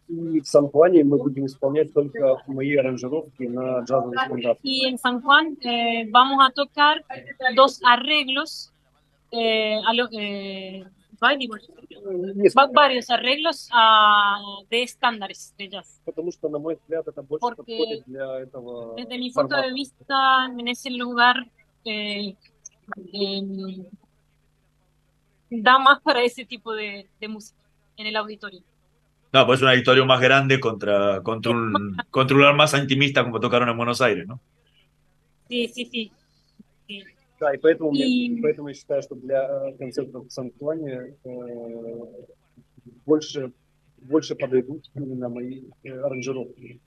И 0.09 0.40
в 0.40 0.46
Сан-Хуане 0.46 1.02
мы 1.02 1.18
будем 1.18 1.46
исполнять 1.46 1.92
только 1.92 2.40
мои 2.46 2.76
аранжировки 2.76 3.42
на 3.42 3.81
джазовый 3.81 4.16
стандарт. 4.16 4.59
Y 4.62 4.87
en 4.87 4.98
San 4.98 5.20
Juan 5.20 5.57
eh, 5.64 6.07
vamos 6.11 6.38
a 6.48 6.52
tocar 6.52 7.05
dos 7.57 7.81
arreglos, 7.85 8.72
eh, 9.33 9.81
a 9.85 9.92
lo- 9.92 10.08
eh, 10.12 10.85
Bailey, 11.22 11.48
varios 12.74 13.10
arreglos 13.12 13.69
ah, 13.72 14.42
de 14.72 14.82
estándares 14.82 15.54
de 15.56 15.69
jazz. 15.69 16.02
Porque 16.04 16.22
desde 18.98 19.17
mi 19.19 19.32
punto 19.32 19.56
de 19.56 19.72
vista, 19.72 20.46
en 20.58 20.67
ese 20.67 20.90
lugar 20.90 21.48
eh, 21.86 22.36
em, 23.13 23.86
da 25.52 25.78
más 25.78 26.02
para 26.02 26.24
ese 26.24 26.44
tipo 26.44 26.74
de, 26.74 27.08
música 27.30 27.60
en 27.98 28.08
el 28.08 28.15
auditorio. 28.15 28.62
No, 29.32 29.46
pues 29.46 29.60
es 29.60 29.63
un 29.63 29.69
auditorio 29.69 30.06
más 30.08 30.19
grande 30.19 30.60
contra, 30.60 31.22
contra, 31.22 31.52
un, 31.52 31.98
contra 32.10 32.36
un 32.36 32.42
lugar 32.42 32.56
más 32.56 32.74
intimista 32.74 33.24
como 33.24 33.40
tocaron 33.40 33.69
en 33.69 33.78
Buenos 33.78 34.02
Aires, 34.02 34.28
¿no? 34.28 34.40
Sí, 35.48 35.67
sí. 35.67 35.86
sí. 35.86 36.12
Да, 37.40 37.52
и 37.54 37.58
поэтому, 37.58 37.90
мне- 37.90 38.06
И- 38.08 38.40
поэтому 38.40 38.69
я 38.69 38.75
считаю, 38.75 39.02
что 39.02 39.14
для 39.14 39.42
э, 39.69 39.73
концертов 39.77 40.27
в 40.27 40.31
Сан-Хуане 40.31 41.14
э, 41.25 42.04
больше, 43.04 43.52
больше 43.98 44.35
подойдут 44.35 44.90
именно 44.94 45.29
мои 45.29 45.64
э, 45.85 45.90
аранжировки. 46.00 46.81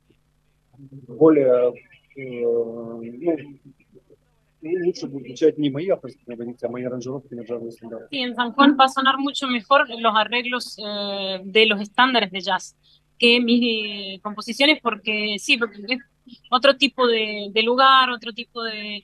Более, 1.07 1.73
э, 2.15 2.21
ну, 2.21 3.37
лучше 4.85 5.07
будут 5.07 5.27
звучать 5.27 5.57
не 5.57 5.69
мои 5.69 5.87
авторские 5.89 6.25
композиции, 6.25 6.67
а 6.67 6.69
мои 6.71 6.83
аранжировки 6.83 7.33
на 7.33 7.41
джазовый 7.41 7.71
стандарт. 7.71 8.09
Sí, 8.11 8.19
en 8.19 8.35
San 8.35 8.51
Juan 8.53 8.75
va 8.77 8.85
a 8.85 8.89
sonar 8.89 9.17
mucho 9.17 9.47
mejor 9.47 9.87
los 9.89 10.13
arreglos 10.15 10.77
eh, 10.79 11.39
de 11.43 11.65
los 11.67 11.79
estándares 11.81 12.31
de 12.31 12.41
jazz 12.41 12.75
que 13.17 13.39
mis 13.39 13.61
eh, 13.63 14.19
composiciones, 14.21 14.79
porque 14.81 15.35
sí, 15.39 15.57
porque 15.57 15.81
es 15.87 15.99
otro 16.49 16.75
tipo 16.77 17.05
de, 17.07 17.49
de 17.51 17.63
lugar, 17.63 18.09
otro 18.09 18.31
tipo 18.33 18.63
de... 18.63 19.03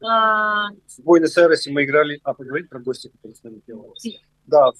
в 0.00 0.98
Буэнос-Айресе 0.98 1.70
мы 1.70 1.84
играли... 1.84 2.20
А, 2.24 2.34
поговорить 2.34 2.68
про 2.68 2.80
гостя, 2.80 3.08
который 3.10 3.34
с 3.34 3.42
нами 3.42 3.60
пел? 3.60 3.94
Sí. 4.04 4.18
Да, 4.46 4.72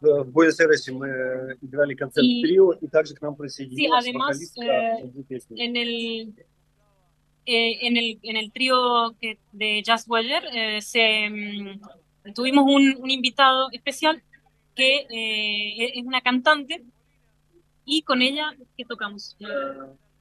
в, 0.00 0.24
в 0.24 0.30
Буэнос-Айресе 0.30 0.92
мы 0.92 1.56
играли 1.60 1.94
концерт 1.94 2.26
И- 2.26 2.42
в 2.42 2.46
трио, 2.46 2.72
и 2.72 2.86
также 2.86 3.14
к 3.14 3.20
нам 3.20 3.34
sí, 3.34 3.36
присоединилась 3.36 4.04
además, 4.04 4.28
вокалистка 4.36 4.62
eh, 4.64 5.02
на 5.04 5.08
две 5.10 5.22
песни. 5.24 5.60
en 5.60 5.76
el 5.76 6.34
eh, 7.46 7.86
en 7.86 7.96
el 7.96 8.18
en 8.22 8.36
el 8.36 8.50
trío 8.52 9.14
que, 9.20 9.38
de 9.52 9.82
Jazz 9.82 10.08
Weller 10.08 10.42
eh, 10.52 10.80
se 10.80 11.28
mm, 11.30 12.32
tuvimos 12.34 12.64
un, 12.66 12.96
un 12.98 13.10
invitado 13.10 13.68
especial 13.72 14.22
que 14.74 15.06
eh, 15.10 15.98
es 15.98 16.04
una 16.04 16.20
cantante 16.20 16.82
y 17.84 18.02
con 18.02 18.20
ella 18.20 18.54
que 18.76 18.84
tocamos 18.84 19.36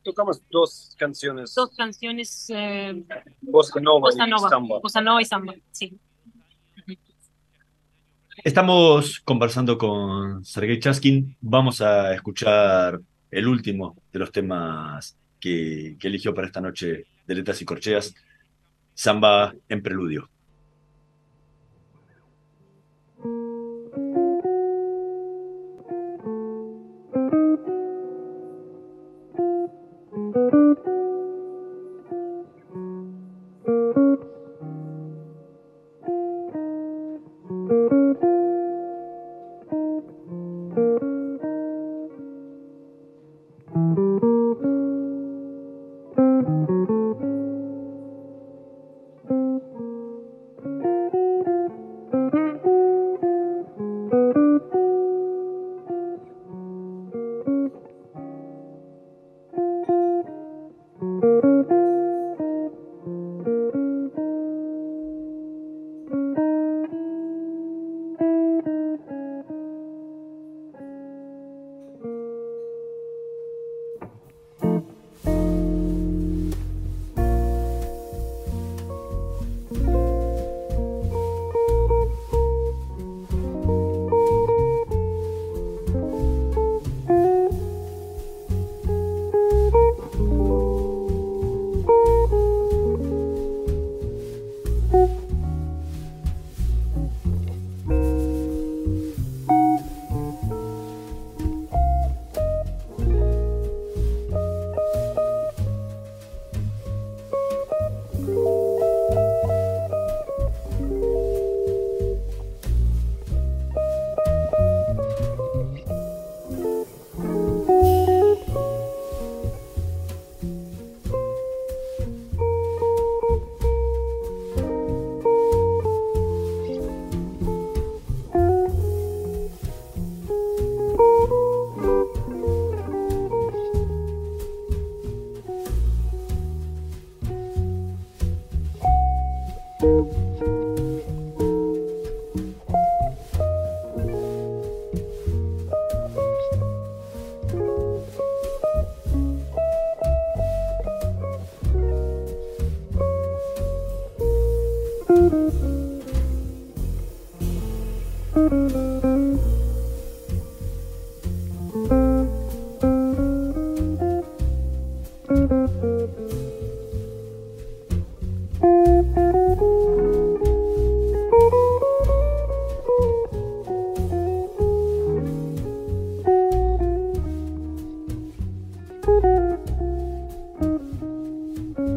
Tocamos 0.03 0.43
dos 0.51 0.95
canciones, 0.99 1.55
dos 1.55 1.77
canciones 1.77 2.47
eh, 2.49 3.05
Bossa 3.41 3.81
Nova 3.81 4.01
bossa 4.01 4.27
y 4.27 4.39
Samba. 4.49 4.79
bossa 4.81 5.01
nova 5.01 5.21
y 5.21 5.25
samba, 5.25 5.55
sí. 5.71 5.99
Estamos 8.43 9.21
conversando 9.21 9.77
con 9.77 10.43
Sergei 10.45 10.81
Chaskin. 10.81 11.37
Vamos 11.43 11.83
a 11.83 12.15
escuchar 12.15 12.99
el 13.31 13.47
último 13.47 13.97
de 14.11 14.19
los 14.19 14.33
temas 14.33 15.19
que, 15.39 15.97
que 16.01 16.09
eligió 16.09 16.33
para 16.33 16.47
esta 16.47 16.63
noche 16.63 17.05
de 17.27 17.35
Letras 17.35 17.61
y 17.61 17.67
Corcheas, 17.67 18.15
Samba 18.95 19.55
en 19.69 19.83
Preludio. 19.83 20.31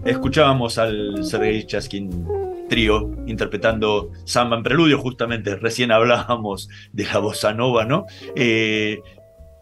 Escuchábamos 0.06 0.78
al 0.78 1.24
Sergei 1.24 1.64
Chaskin 1.64 2.43
trío 2.70 3.12
interpretando 3.28 4.12
Samba 4.26 4.58
en 4.58 4.64
Preludio, 4.64 4.98
justamente 4.98 5.56
recién 5.56 5.92
hablábamos 5.92 6.70
de 6.92 7.06
la 7.06 7.20
bossa 7.20 7.54
nova, 7.54 7.86
¿no? 7.86 8.06
Eh, 8.36 9.00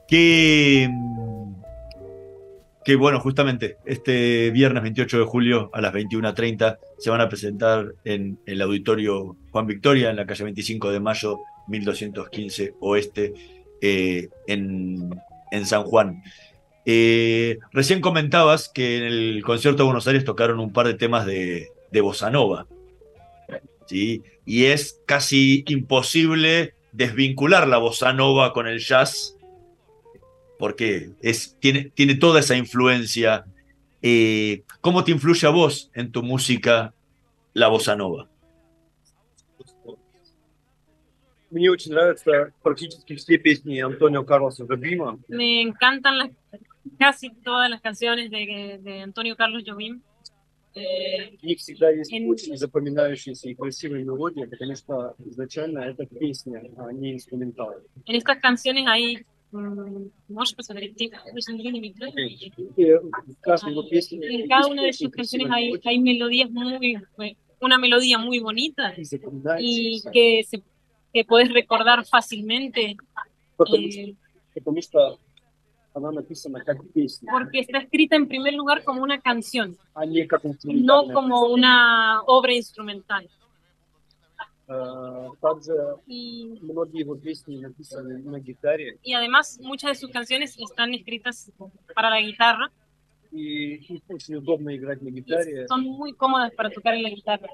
que, 0.08 0.89
que 2.84 2.95
bueno, 2.95 3.20
justamente 3.20 3.78
este 3.86 4.52
viernes 4.52 4.84
28 4.84 5.20
de 5.20 5.26
julio 5.26 5.70
a 5.74 5.82
las 5.82 5.93
21.30 5.93 6.78
se 6.97 7.10
van 7.10 7.22
a 7.22 7.30
presentar 7.30 7.93
en 8.04 8.39
el 8.45 8.62
auditorio 8.62 9.36
Juan 9.52 9.68
Victoria, 9.68 10.10
en 10.10 10.18
la 10.18 10.26
calle 10.26 10.43
25 10.43 10.91
de 10.91 10.99
mayo, 10.99 11.39
1215 11.68 12.74
Oeste, 12.82 13.34
eh, 13.82 14.28
en, 14.47 15.10
en 15.52 15.66
San 15.66 15.84
Juan. 15.84 16.22
Eh, 16.86 17.60
recién 17.72 18.02
comentabas 18.02 18.70
que 18.70 18.97
en 18.97 19.04
el 19.04 19.43
concierto 19.43 19.84
de 19.84 19.86
Buenos 19.86 20.08
Aires 20.08 20.26
tocaron 20.26 20.60
un 20.60 20.74
par 20.74 20.88
de 20.88 20.95
temas 20.95 21.26
de, 21.26 21.70
de 21.91 22.02
bossa 22.02 22.30
nova. 22.30 22.66
¿sí? 23.90 24.22
Y 24.44 24.64
es 24.64 25.01
casi 25.07 25.64
imposible 25.68 26.74
desvincular 26.92 27.66
la 27.68 27.78
bossa 27.78 28.12
nova 28.12 28.53
con 28.53 28.66
el 28.66 28.78
jazz 28.78 29.36
porque 30.59 31.11
es, 31.20 31.57
tiene, 31.61 31.90
tiene 31.94 32.14
toda 32.14 32.40
esa 32.40 32.57
influencia. 32.57 33.44
Eh, 34.03 34.62
¿Cómo 34.80 35.05
te 35.05 35.11
influye 35.12 35.47
a 35.47 35.51
vos 35.51 35.90
en 35.94 36.12
tu 36.12 36.22
música 36.22 36.94
la 37.55 37.68
bossa 37.68 37.97
nova? 37.97 38.28
Мне 41.49 41.70
очень 41.70 41.92
нравятся 41.92 42.53
практически 42.62 43.14
все 43.14 43.38
песни 43.38 43.78
Антонио 43.80 44.24
Карлоса 44.24 44.66
Жобима. 44.66 45.16
Me 45.28 45.62
encantan 45.62 46.18
las, 46.18 46.30
casi 46.99 47.30
todas 47.30 47.70
las 47.70 47.80
canciones 47.80 48.30
de, 48.30 48.78
de 48.82 49.01
Antonio 49.01 49.36
Carlos 49.36 49.62
Jobim. 49.64 50.03
Eh, 50.74 51.38
В 51.40 51.42
них 51.42 51.59
всегда 51.59 51.90
есть 51.90 52.12
En- 52.12 52.28
очень 52.28 52.55
запоминающиеся 52.57 53.49
и 53.49 53.55
красивые 53.55 54.05
мелодии, 54.05 54.44
потому 54.44 54.74
что 54.76 55.14
изначально 55.24 55.78
это 55.78 56.05
песня, 56.05 56.62
а 56.76 56.92
не 56.92 57.14
инструментал. 57.14 57.72
en 58.07 58.14
estas 58.16 58.38
canciones 58.40 58.84
hay. 58.86 59.24
mm, 59.53 60.11
можешь 60.28 60.55
посмотреть? 60.55 60.97
Ты- 60.97 61.11
вы 61.32 61.40
смотрели 61.40 61.78
mi 61.80 61.94
plan? 61.94 62.12
И 62.76 62.92
в 62.92 63.40
каждой 63.40 63.70
его 63.72 63.84
песне 63.84 64.18
En 64.18 64.49
cada 64.49 64.66
una 64.68 64.82
de 64.82 64.88
очень 64.88 65.07
sus 65.07 65.12
canciones 65.12 65.47
красивая 65.49 65.55
hay, 65.55 65.66
мелодия, 65.70 65.90
hay 65.90 65.99
melodías 65.99 66.51
muy, 66.51 66.99
una 67.61 67.78
melodía 67.78 68.18
muy 68.18 68.38
bonita 68.40 68.92
и 68.97 69.01
y 69.01 69.05
запоминающаяся. 69.05 70.11
que, 70.11 70.42
se, 70.44 70.62
que 71.14 71.24
puedes 71.24 71.51
recordar 71.55 72.05
fácilmente 72.05 72.97
Потому, 73.57 73.86
eh, 73.86 74.82
что, 74.82 75.18
porque 77.30 77.61
está 77.61 77.78
escrita 77.78 78.16
en 78.16 78.28
primer 78.28 78.55
lugar 78.55 78.84
como 78.84 79.03
una 79.03 79.20
canción, 79.20 79.76
а 79.94 80.05
не 80.05 80.26
как 80.26 80.44
no 80.44 80.51
инструментальная 80.51 81.14
como 81.14 81.47
una 81.47 82.22
obra 82.26 82.53
instrumental. 82.53 83.28
Э, 84.68 85.28
Также 85.40 85.72
Y, 86.07 86.59
многие 86.61 87.01
его 87.01 87.14
песни 87.14 87.57
написаны 87.59 88.18
на 88.18 88.40
гитаре, 88.40 88.99
y 89.03 89.14
además 89.14 89.59
muchas 89.62 89.92
de 89.92 89.94
sus 89.94 90.11
canciones 90.11 90.59
están 90.59 90.92
escritas 90.92 91.51
para 91.94 92.11
la 92.11 92.20
guitarra, 92.20 92.70
и 93.30 93.76
их 93.76 94.03
очень 94.09 94.36
удобно 94.36 94.74
играть 94.74 95.01
на 95.03 95.09
гитаре, 95.09 95.66
son 95.68 95.82
muy 95.82 96.12
cómodas 96.12 96.53
para 96.53 96.68
tocar 96.70 96.94
en 96.94 97.05
la 97.05 97.11
guitarra 97.11 97.49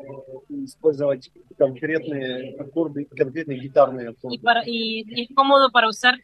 и 0.49 0.65
использовать 0.65 1.31
конкретные 1.59 2.57
аккорды, 2.59 3.05
конкретные 3.05 3.59
гитарные 3.59 4.07
y, 4.07 4.11
аккорды. 4.11 4.39
para, 4.41 4.63
y, 4.67 5.05
y 5.07 5.23
es 5.25 5.29
cómodo 5.35 5.71
para 5.71 5.89
usar 5.89 6.19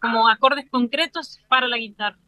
como 0.00 0.28
acordes 0.28 0.68
concretos 0.70 1.40
para 1.48 1.66
la 1.68 1.78
guitarra. 1.78 2.18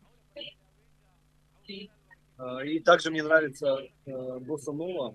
Sí. 1.66 1.90
Э, 2.38 2.66
И 2.66 2.80
также 2.80 3.10
мне 3.10 3.22
нравится 3.22 3.76
э, 4.06 4.38
босса 4.40 4.72
нова, 4.72 5.14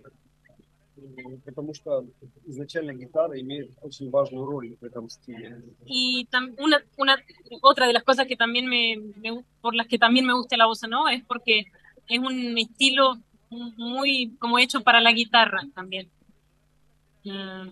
м, 0.97 1.41
потому 1.45 1.74
что 1.74 2.05
изначально 2.45 2.93
гитара 2.93 3.39
имеет 3.41 3.72
очень 3.82 4.09
важную 4.11 4.45
роль 4.45 4.76
в 4.80 4.84
этом 4.84 5.09
стиле. 5.09 5.61
Y 5.86 6.28
tam- 6.30 6.53
una, 6.59 6.78
una, 6.97 7.18
otra 7.61 7.88
de 7.88 7.93
las 7.93 8.03
cosas 8.03 8.28
que 8.28 8.36
también 8.36 8.68
me, 8.68 8.97
me- 9.22 9.43
por 9.61 9.74
las 9.74 9.88
que 9.88 9.97
también 9.97 10.26
me 10.26 10.34
gusta 10.34 10.55
la 10.57 10.68
bossa 10.68 10.88
nova 10.88 11.14
es 11.14 11.24
porque 11.26 11.66
es 12.07 12.20
un 12.20 12.57
estilo 12.57 13.18
muy 13.49 14.36
como 14.39 14.59
hecho 14.59 14.82
para 14.84 14.99
la 15.01 15.11
guitarra 15.11 15.61
también. 15.74 16.09
Mm, 17.24 17.70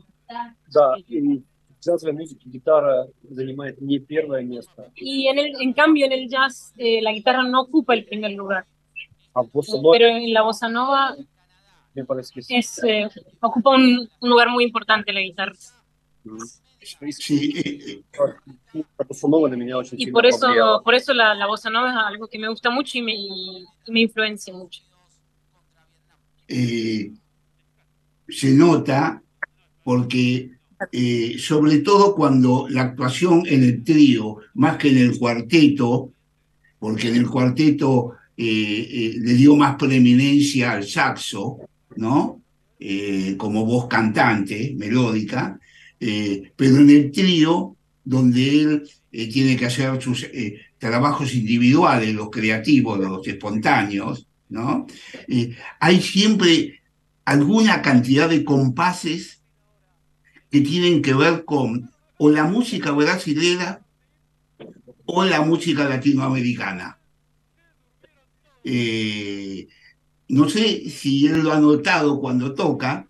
Да, 0.74 0.96
и 1.08 1.20
в 1.20 1.44
джазовой 1.86 2.14
музыке 2.14 2.48
гитара 2.50 3.08
занимает 3.30 3.82
не 3.82 4.00
первое 4.00 4.44
место, 4.44 4.92
Y 4.96 5.28
en, 5.28 5.40
el, 5.40 5.56
en 5.62 5.74
cambio 5.74 6.06
en 6.06 6.12
el 6.12 6.30
jazz 6.30 6.74
eh, 6.78 7.02
la 7.02 7.12
guitarra 7.12 7.44
no 7.44 7.62
ocupa 7.62 7.94
el 7.96 8.06
primer 8.06 8.32
lugar, 8.34 8.66
а 9.34 9.42
в 9.44 9.50
босса 9.52 9.78
нова, 9.78 9.94
pero 9.94 10.08
en 10.08 10.32
la 10.34 10.42
bossa 10.44 10.70
nova 10.70 11.16
мне 11.96 12.06
parece 12.06 12.34
que 12.34 12.42
sí. 12.42 12.56
es, 12.56 12.84
eh, 12.84 13.10
ocupa 13.42 13.72
un, 13.72 14.08
un 14.22 14.30
lugar 14.30 14.50
muy 14.50 14.64
importante 14.64 15.12
la 15.12 15.22
guitarra. 15.22 15.56
Sí, 17.10 18.04
La 18.98 19.06
bossa 19.08 19.28
nova 19.28 19.50
на 19.50 19.56
меня 19.56 19.78
очень 19.78 19.98
Y 19.98 20.06
сильно 20.06 20.14
por 20.14 20.26
eso, 20.26 20.40
повлияла. 20.48 20.82
por 20.84 20.94
eso 20.96 21.14
la, 21.14 21.36
la 21.36 21.46
bossa 21.48 21.70
nova 21.70 21.90
es 21.92 21.96
algo 21.98 22.28
que 22.28 22.40
me 22.40 22.48
gusta 22.50 22.70
mucho 22.72 22.98
y 22.98 23.02
me, 23.02 23.14
y 23.14 23.66
me 23.88 24.02
influencia 24.02 24.54
mucho. 24.54 24.82
eh, 26.48 27.12
se 28.28 28.50
nota 28.52 29.22
porque 29.84 30.52
sobre 31.39 31.79
todo 31.79 32.15
cuando 32.15 32.67
la 32.69 32.83
actuación 32.83 33.45
en 33.47 33.63
el 33.63 33.85
trío, 33.85 34.37
más 34.55 34.77
que 34.77 34.91
en 34.91 34.99
el 34.99 35.19
cuarteto, 35.19 36.13
porque 36.79 37.09
en 37.09 37.17
el 37.17 37.27
cuarteto 37.27 38.13
eh, 38.37 38.89
eh, 38.91 39.15
le 39.19 39.35
dio 39.35 39.57
más 39.57 39.77
preeminencia 39.77 40.73
al 40.73 40.87
saxo, 40.87 41.59
¿no? 41.97 42.43
Eh, 42.79 43.35
como 43.39 43.65
voz 43.65 43.89
cantante, 43.89 44.75
melódica, 44.77 45.59
pero 45.99 46.77
en 46.77 46.91
el 46.91 47.11
trío, 47.11 47.75
donde 48.05 48.61
él 48.61 48.91
tiene 49.11 49.57
que 49.57 49.65
hacer 49.65 50.01
sus 50.03 50.27
trabajos 50.79 51.35
individuales, 51.35 52.15
los 52.15 52.29
creativos, 52.29 52.99
los 52.99 53.27
espontáneos, 53.27 54.27
¿no? 54.51 54.87
Hay 55.81 56.01
siempre 56.03 56.81
alguna 57.25 57.81
cantidad 57.81 58.29
de 58.29 58.45
compases 58.45 59.41
que 60.51 60.61
tienen 60.61 61.03
que 61.03 61.15
ver 61.15 61.45
con 61.45 61.91
o 62.19 62.31
la 62.31 62.45
música 62.45 62.93
brasilera 62.93 63.85
o 65.05 65.25
la 65.25 65.43
música 65.43 65.89
latinoamericana. 65.89 66.99
Eh, 68.65 69.69
no 70.29 70.49
sé 70.49 70.91
si 70.91 71.27
él 71.27 71.43
lo 71.43 71.53
ha 71.53 71.61
notado 71.61 72.21
cuando 72.21 72.55
toca, 72.55 73.07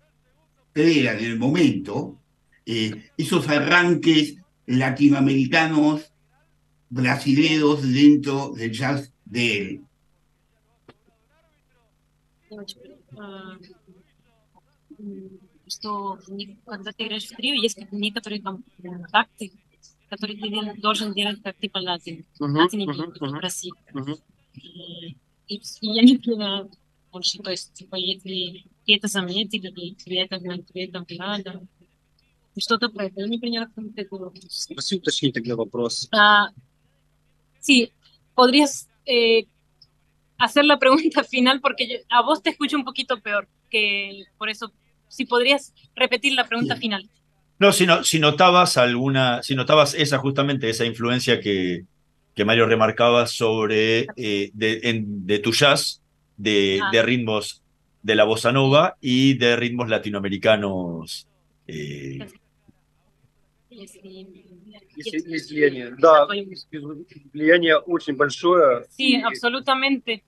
crea 0.73 1.17
en 1.17 1.25
el 1.25 1.39
momento, 1.39 2.19
eh, 2.65 3.09
esos 3.17 3.47
arranques 3.47 4.35
latinoamericanos, 4.67 6.11
brasileros 6.89 7.81
dentro 7.81 8.51
del 8.51 8.71
jazz 8.71 9.11
de 9.25 9.57
él 9.57 9.81
что 15.76 16.18
не- 16.28 16.56
когда 16.66 16.92
ты 16.92 17.04
играешь 17.04 17.26
в 17.26 17.36
трио, 17.36 17.54
есть 17.54 17.76
как 17.76 17.92
некоторые 17.92 18.40
там 18.42 18.62
такты, 19.10 19.52
которые 20.08 20.38
ты 20.38 20.48
дел- 20.48 20.74
должен 20.76 21.12
делать 21.14 21.42
как 21.42 21.56
типа 21.58 21.78
латин. 21.78 22.24
Мгм, 22.40 22.56
Латин 22.56 22.80
мгм, 22.80 22.92
или 22.92 23.24
мгм. 23.24 23.38
России. 23.38 23.72
Мгм. 23.92 24.16
И, 24.54 25.16
и 25.48 25.58
вс- 25.58 25.78
и 25.80 25.86
я 25.88 26.02
не 26.02 26.18
понимаю 26.18 26.70
больше, 27.10 27.38
то 27.38 27.50
есть, 27.50 27.72
типа, 27.74 27.96
если 27.96 28.64
ты 28.86 28.94
это 28.96 29.06
заметили, 29.08 29.68
или 29.68 29.94
тебе 29.94 30.22
это, 30.22 30.38
тебе 30.38 30.84
это 30.86 31.04
надо, 31.16 31.62
и 32.54 32.60
что-то 32.60 32.88
про 32.90 33.06
это. 33.06 33.20
Я 33.20 33.26
не 33.28 33.38
приняла 33.38 33.66
como 33.74 33.92
que 33.94 34.04
tu- 34.04 34.74
Проси 34.74 34.96
уточнить 34.96 35.34
тогда 35.34 35.56
вопрос. 35.56 36.08
Ah, 36.12 36.48
sí, 37.60 37.90
podrías 38.34 38.88
eh, 39.06 39.46
hacer 40.38 40.64
la 40.64 40.78
pregunta 40.78 41.22
final 41.24 41.60
porque 41.60 41.86
yo- 41.88 41.98
a 42.08 42.22
vos 42.22 42.42
te 42.42 42.50
escucho 42.50 42.76
un 42.76 42.84
poquito 42.84 43.18
peor, 43.20 43.46
que 43.70 44.24
por 44.38 44.48
eso, 44.48 44.70
si 45.08 45.24
podrías 45.26 45.72
repetir 45.94 46.32
la 46.34 46.46
pregunta 46.48 46.76
final. 46.76 47.08
No, 47.58 47.72
si, 47.72 47.86
no, 47.86 48.02
si 48.02 48.18
notabas 48.18 48.76
alguna, 48.76 49.42
si 49.42 49.54
notabas 49.54 49.94
esa 49.94 50.18
justamente, 50.18 50.68
esa 50.68 50.84
influencia 50.84 51.40
que, 51.40 51.84
que 52.34 52.44
Mario 52.44 52.66
remarcaba 52.66 53.26
sobre 53.26 54.06
eh, 54.16 54.50
de, 54.54 54.80
en- 54.84 55.26
de 55.26 55.38
tu 55.38 55.52
jazz, 55.52 56.00
de, 56.36 56.80
Ah. 56.82 56.90
de 56.90 57.02
ritmos 57.02 57.62
de 58.02 58.14
la 58.16 58.24
bossa 58.24 58.50
nova 58.50 58.96
y 59.00 59.34
de 59.34 59.54
ritmos 59.56 59.88
latinoamericanos. 59.88 61.26
eh, 61.68 62.18
Если- 63.70 64.26
Есть, 64.94 65.26
есть 65.26 65.50
влияние. 65.50 65.94
Да, 65.98 66.26
влияние 67.32 67.76
очень 67.78 68.14
большое. 68.16 68.84
Sí, 68.90 69.16
absolutamente. 69.16 70.22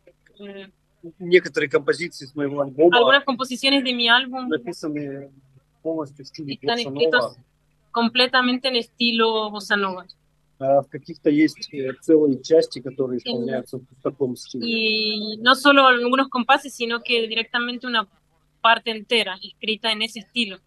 Eh, 1.02 1.12
Некоторые 1.18 1.68
композиции 1.68 2.24
с 2.26 2.34
моего 2.34 2.62
альбома 2.62 2.96
algunas 2.96 3.24
composiciones 3.24 3.84
de 3.84 3.92
mi 3.92 4.08
álbum 4.08 4.48
написаны 4.48 5.30
полностью 5.82 6.24
в 6.24 6.28
стиле 6.28 6.54
están 6.54 6.76
босса 6.76 6.88
escritos 6.88 7.20
нова. 7.20 7.36
completamente 7.92 8.68
en 8.68 8.76
estilo 8.76 9.50
bossa 9.50 9.76
nova. 9.76 10.06
А 10.58 10.80
в 10.82 10.88
каких-то 10.88 11.30
есть 11.30 11.68
э, 11.74 11.92
целые 12.00 12.40
части, 12.42 12.80
которые 12.80 13.18
исполняются 13.18 13.78
в 13.78 14.02
таком 14.02 14.36
стиле. 14.36 14.66
Y 14.66 15.36
no 15.38 15.54
solo 15.56 15.84
algunos 15.86 16.28
compases, 16.28 16.74
sino 16.74 17.02
que 17.02 17.26
directamente 17.26 17.86
una 17.86 18.06
parte 18.62 18.90
entera 18.90 19.36
escrita 19.42 19.90
en 19.92 20.00
ese 20.02 20.20
estilo. 20.20 20.58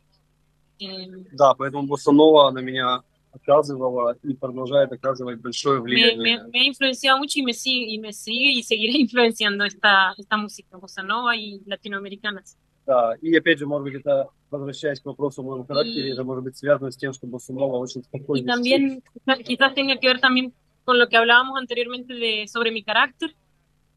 Eh, 0.79 1.25
Да, 1.31 1.55
поэтому 1.55 1.88
босса 1.88 2.11
нова 2.11 2.51
на 2.51 2.59
меня 2.59 3.01
оказывала 3.31 4.15
и 4.23 4.33
продолжает 4.33 4.91
оказывать 4.91 5.39
большое 5.39 5.79
me, 5.79 5.83
влияние. 5.83 6.38
me- 6.38 6.47
me 6.51 6.59
ha 6.61 6.63
influenciado 6.63 7.19
mucho 7.19 7.39
y 7.39 7.43
me 7.43 7.53
sigue 7.53 7.93
y 7.93 7.99
me 7.99 8.11
sigue 8.13 8.51
y 8.53 8.63
seguirá 8.63 8.97
influenciando 8.97 9.63
esta, 9.65 10.13
esta 10.17 10.38
música 10.38 10.77
bossa 10.77 11.03
nova 11.03 11.35
y 11.35 11.61
latinoamericana. 11.65 12.41
Да, 12.85 13.15
и 13.21 13.35
опять 13.35 13.59
же, 13.59 13.65
может 13.67 13.83
быть, 13.83 13.95
это, 13.95 14.29
возвращаясь 14.49 15.01
к 15.01 15.05
вопросу 15.05 15.41
о 15.41 15.43
моем 15.43 15.65
характере, 15.65 16.13
это 16.13 16.23
может 16.23 16.43
быть 16.45 16.55
связано 16.57 16.89
с 16.89 16.95
тем, 16.95 17.11
что 17.13 17.27
босса 17.27 17.51
нова 17.53 17.77
очень 17.77 17.99
Y 18.01 18.03
спокойный 18.05 18.41
стиль. 18.43 18.47
también 18.47 19.03
quizá- 19.13 19.43
quizás 19.43 19.73
tenga 19.75 19.97
que 19.97 20.07
ver 20.07 20.19
también 20.21 20.53
con 20.85 20.97
lo 20.97 21.07
que 21.09 21.17
hablábamos 21.17 21.59
anteriormente 21.59 22.13
de 22.13 22.47
sobre 22.47 22.71
mi 22.71 22.81
carácter, 22.83 23.35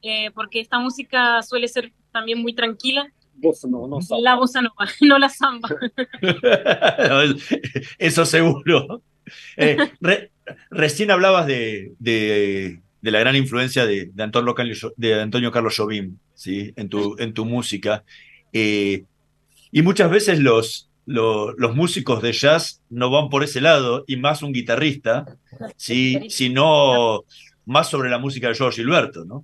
eh, 0.02 0.32
porque 0.32 0.58
esta 0.60 0.80
música 0.80 1.40
suele 1.42 1.68
ser 1.68 1.92
también 2.12 2.42
muy 2.42 2.52
tranquila. 2.52 3.06
Босса 3.36 3.68
нова, 3.68 3.86
но 3.86 4.00
сам. 4.02 4.20
La 4.22 4.34
bossa 4.34 4.60
nova, 4.60 4.84
no 5.02 5.18
la 5.18 5.28
samba. 5.30 5.68
Eso 7.98 8.24
seguro. 8.24 9.02
Eh, 9.57 9.77
re- 10.01 10.31
recién 10.69 11.11
hablabas 11.11 11.47
de, 11.47 11.93
de- 11.99 12.79
de 13.01 13.11
la 13.11 13.19
gran 13.19 13.35
influencia 13.35 13.85
de, 13.85 14.09
de 14.13 14.23
Antonio, 14.23 14.53
Carlos- 14.55 14.93
de 14.97 15.21
Antonio 15.21 15.51
Carlos 15.51 15.75
Jobim 15.77 16.17
¿sí? 16.33 16.73
en, 16.75 16.89
tu, 16.89 17.15
en 17.19 17.33
tu 17.33 17.45
música. 17.45 18.03
Eh, 18.53 19.03
y 19.71 19.81
muchas 19.81 20.09
veces 20.09 20.39
los, 20.39 20.89
lo- 21.05 21.53
los 21.53 21.75
músicos 21.75 22.21
de 22.21 22.33
jazz 22.33 22.81
no 22.89 23.09
van 23.09 23.29
por 23.29 23.43
ese 23.43 23.61
lado, 23.61 24.03
y 24.07 24.15
más 24.17 24.41
un 24.43 24.53
guitarrista, 24.53 25.25
¿sí? 25.75 26.27
sino 26.29 27.25
más 27.65 27.89
sobre 27.89 28.09
la 28.09 28.17
música 28.19 28.47
de 28.47 28.55
George 28.55 28.81
Gilberto, 28.81 29.25
¿no? 29.25 29.43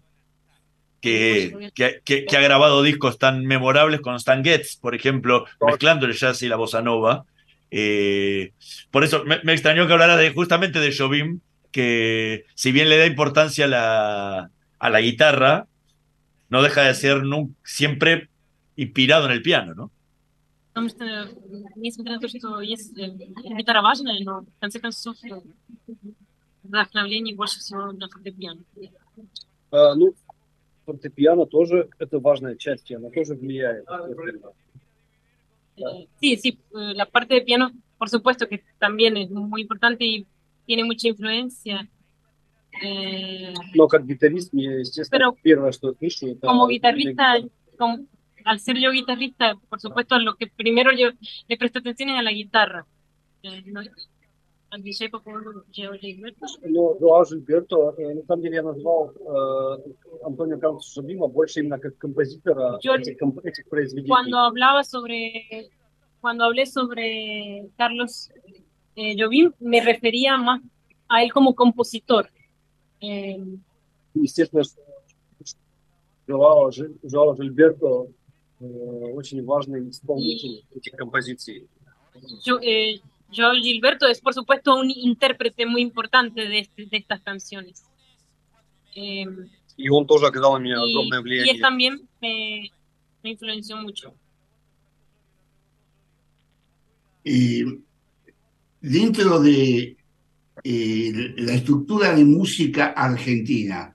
que, 1.01 1.71
que, 1.73 2.01
que- 2.03 2.25
que 2.25 2.37
ha 2.37 2.41
grabado 2.41 2.83
discos 2.83 3.17
tan 3.17 3.45
memorables 3.45 4.01
con 4.01 4.15
Stan 4.15 4.43
Getz, 4.43 4.75
por 4.77 4.93
ejemplo, 4.95 5.45
mezclando 5.65 6.05
el 6.05 6.13
jazz 6.13 6.41
y 6.43 6.47
la 6.47 6.55
bossa 6.57 6.81
nova. 6.81 7.25
Eh, 7.70 8.52
por 8.90 9.02
eso 9.04 9.24
me, 9.24 9.40
me 9.42 9.52
extrañó 9.52 9.86
que 9.86 9.92
hablara 9.92 10.16
de, 10.16 10.32
justamente 10.32 10.78
de 10.78 10.94
Jobim, 10.96 11.40
que 11.72 12.44
si 12.54 12.72
bien 12.72 12.88
le 12.88 12.96
da 12.96 13.06
importancia 13.06 13.64
a 13.64 13.68
la, 13.68 14.50
a 14.78 14.90
la 14.90 15.00
guitarra, 15.00 15.66
no 16.48 16.62
deja 16.62 16.82
de 16.82 16.94
ser 16.94 17.22
nun- 17.22 17.54
siempre 17.64 18.28
inspirado 18.76 19.26
en 19.26 19.32
el 19.32 19.42
piano, 19.42 19.74
¿no? 19.74 19.90
Потому 20.72 20.90
что, 20.90 21.04
несмотря 21.74 22.14
на 22.14 22.20
то, 22.20 22.28
что 22.28 22.60
есть 22.60 22.96
э, 22.98 23.08
гитара 23.56 23.80
важная, 23.82 24.22
но 24.22 24.42
в 24.42 24.60
конце 24.60 24.78
концов 24.78 25.16
э, 25.24 25.40
вдохновление 26.62 27.34
больше 27.34 27.58
всего 27.60 27.92
на 27.92 28.08
фортепиано. 28.08 28.60
А, 29.70 29.94
ну, 29.94 30.14
фортепиано 30.84 31.46
тоже 31.46 31.88
это 31.98 32.18
важная 32.20 32.56
часть, 32.56 32.90
и 32.90 32.94
она 32.94 33.08
тоже 33.10 33.34
влияет. 33.34 33.86
естественно. 35.76 35.90
Eh, 36.02 36.08
sí, 36.20 36.36
sí, 36.36 36.58
eh, 36.74 36.94
la 36.94 37.06
parte 37.06 37.34
de 37.34 37.42
piano, 37.42 37.70
por 37.98 38.08
supuesto 38.08 38.48
que 38.48 38.62
también 38.78 39.16
es 39.16 39.30
muy 39.30 39.62
importante 39.62 40.04
y 40.04 40.26
tiene 40.66 40.84
mucha 40.84 41.08
influencia. 41.08 41.88
Eh, 42.82 43.54
Но 43.74 43.88
как 43.88 44.06
гитарист, 44.06 44.52
мне, 44.52 44.80
естественно, 44.80 45.18
Pero 45.32 45.36
первое, 45.42 45.72
что 45.72 45.92
я 45.92 45.94
слышу, 45.98 46.28
это... 46.28 46.46
como 46.46 46.66
guitarrista, 46.66 47.36
como- 47.78 48.04
al 48.44 48.60
ser 48.60 48.78
yo 48.78 48.90
guitarrista, 48.92 49.54
por 49.68 49.80
supuesto, 49.80 50.18
lo 50.18 50.36
que 50.36 50.46
primero 50.46 50.92
yo 50.92 51.08
le 51.48 51.56
presto 51.56 51.78
atención 51.80 52.10
es 52.10 52.18
a 52.18 52.22
la 52.22 52.32
guitarra. 52.32 52.86
Eh, 53.42 53.62
no- 53.66 53.80
DJ, 54.79 55.09
по 55.09 55.19
поводу. 55.19 55.63
Ну, 56.63 56.97
Жоао 56.99 57.25
Жильберто, 57.25 57.93
э, 57.97 58.13
на 58.15 58.23
самом 58.23 58.41
деле 58.41 58.55
я 58.55 58.63
назвал 58.63 59.11
э, 59.11 60.23
Антонио 60.23 60.57
Карлоса 60.59 60.89
Шабима 60.93 61.27
больше 61.27 61.59
именно 61.59 61.77
как 61.77 61.97
композитора 61.97 62.79
Yo- 62.83 62.95
этих, 62.97 63.17
комп- 63.17 63.43
этих 63.43 63.67
произведений. 63.67 64.07
Cuando 64.09 64.37
hablaba 64.39 64.83
sobre, 64.83 65.69
cuando 66.21 66.45
hablé 66.45 66.65
sobre 66.65 67.69
Carlos 67.77 68.29
eh, 68.95 69.15
Jobim, 69.17 69.51
me 69.59 69.81
refería 69.81 70.37
más 70.37 70.61
a 71.09 71.21
él 71.23 71.31
como 71.33 71.53
compositor. 71.53 72.29
Eh, 73.01 73.37
Естественно, 74.13 74.63
Жи- 74.63 74.77
Жоао 76.27 77.35
Жильберто 77.35 78.07
э, 78.61 78.65
очень 79.13 79.43
важный 79.43 79.89
исполнитель 79.89 80.63
этих 80.75 80.93
композиций. 80.93 81.67
yo, 82.45 82.59
eh, 82.61 83.01
Joao 83.34 83.54
Gilberto 83.54 84.06
es, 84.06 84.20
por 84.20 84.34
supuesto, 84.34 84.76
un 84.76 84.90
intérprete 84.90 85.66
muy 85.66 85.82
importante 85.82 86.48
de, 86.48 86.60
este- 86.60 86.86
de 86.86 86.96
estas 86.96 87.20
canciones. 87.22 87.82
Eh, 88.94 89.26
И 89.78 89.88
он 89.90 90.06
тоже 90.06 90.26
оказал 90.26 90.54
на 90.54 90.58
меня 90.58 90.76
y, 90.76 90.92
огромное 90.94 91.18
y 91.18 91.20
él 91.20 91.22
влияние. 91.22 91.60
también 91.60 92.08
me, 92.22 92.70
me 93.22 93.30
influenció 93.30 93.76
mucho. 93.76 94.14
Eh, 97.24 97.64
dentro 98.80 99.40
de 99.40 99.96
eh, 100.64 101.12
la 101.36 101.54
estructura 101.54 102.14
de 102.14 102.24
música 102.24 102.86
argentina, 102.96 103.94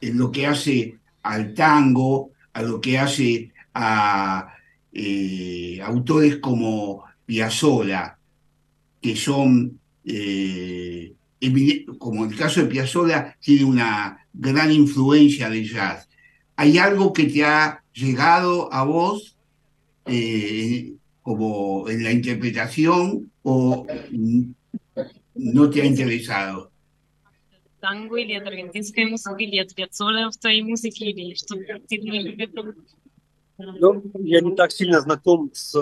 en 0.00 0.18
lo 0.18 0.30
que 0.32 0.46
hace 0.46 0.98
al 1.22 1.54
tango, 1.54 2.30
a 2.52 2.62
lo 2.62 2.80
que 2.80 2.98
hace 2.98 3.52
a 3.74 4.52
eh, 4.92 5.78
autores 5.82 6.38
como 6.38 7.04
Piazzolla, 7.30 8.18
que 9.00 9.14
son, 9.16 9.78
eh, 10.04 11.12
evide- 11.40 11.84
como 11.98 12.24
el 12.24 12.36
caso 12.36 12.60
de 12.62 12.66
Piazzolla, 12.68 13.36
tiene 13.40 13.64
una 13.64 14.18
gran 14.32 14.70
influencia 14.72 15.48
de 15.50 15.64
jazz. 15.64 16.08
¿Hay 16.56 16.78
algo 16.78 17.12
que 17.12 17.24
te 17.24 17.44
ha 17.44 17.82
llegado 17.92 18.72
a 18.72 18.84
vos 18.84 19.36
eh, 20.06 20.92
como 21.22 21.88
en 21.88 22.04
la 22.04 22.12
interpretación 22.12 23.30
o 23.42 23.84
mm, 24.12 24.42
no 25.34 25.70
te 25.70 25.82
ha 25.82 25.84
interesado? 25.84 26.70
Танго 27.80 28.16
или 28.16 28.34
от 28.34 28.46
аргентинской 28.46 29.04
музыки, 29.06 29.42
или 29.44 29.58
от 29.58 29.74
Пиаццоля 29.74 30.30
в 30.30 30.36
твоей 30.38 30.62
музыке, 30.62 31.10
или 31.10 31.34
что 31.34 31.56
ты 31.88 32.00
Ну, 33.58 34.02
я 34.20 34.40
не 34.40 34.54
так 34.54 34.70
сильно 34.72 35.00
знаком 35.00 35.50
с, 35.54 35.74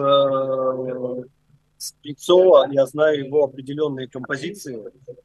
э, 1.79 1.79
с 1.79 1.93
Пиццола, 2.01 2.67
я 2.73 2.87
знаю 2.87 3.27
его 3.27 3.45
определенные 3.45 4.09
композиции. 4.09 4.79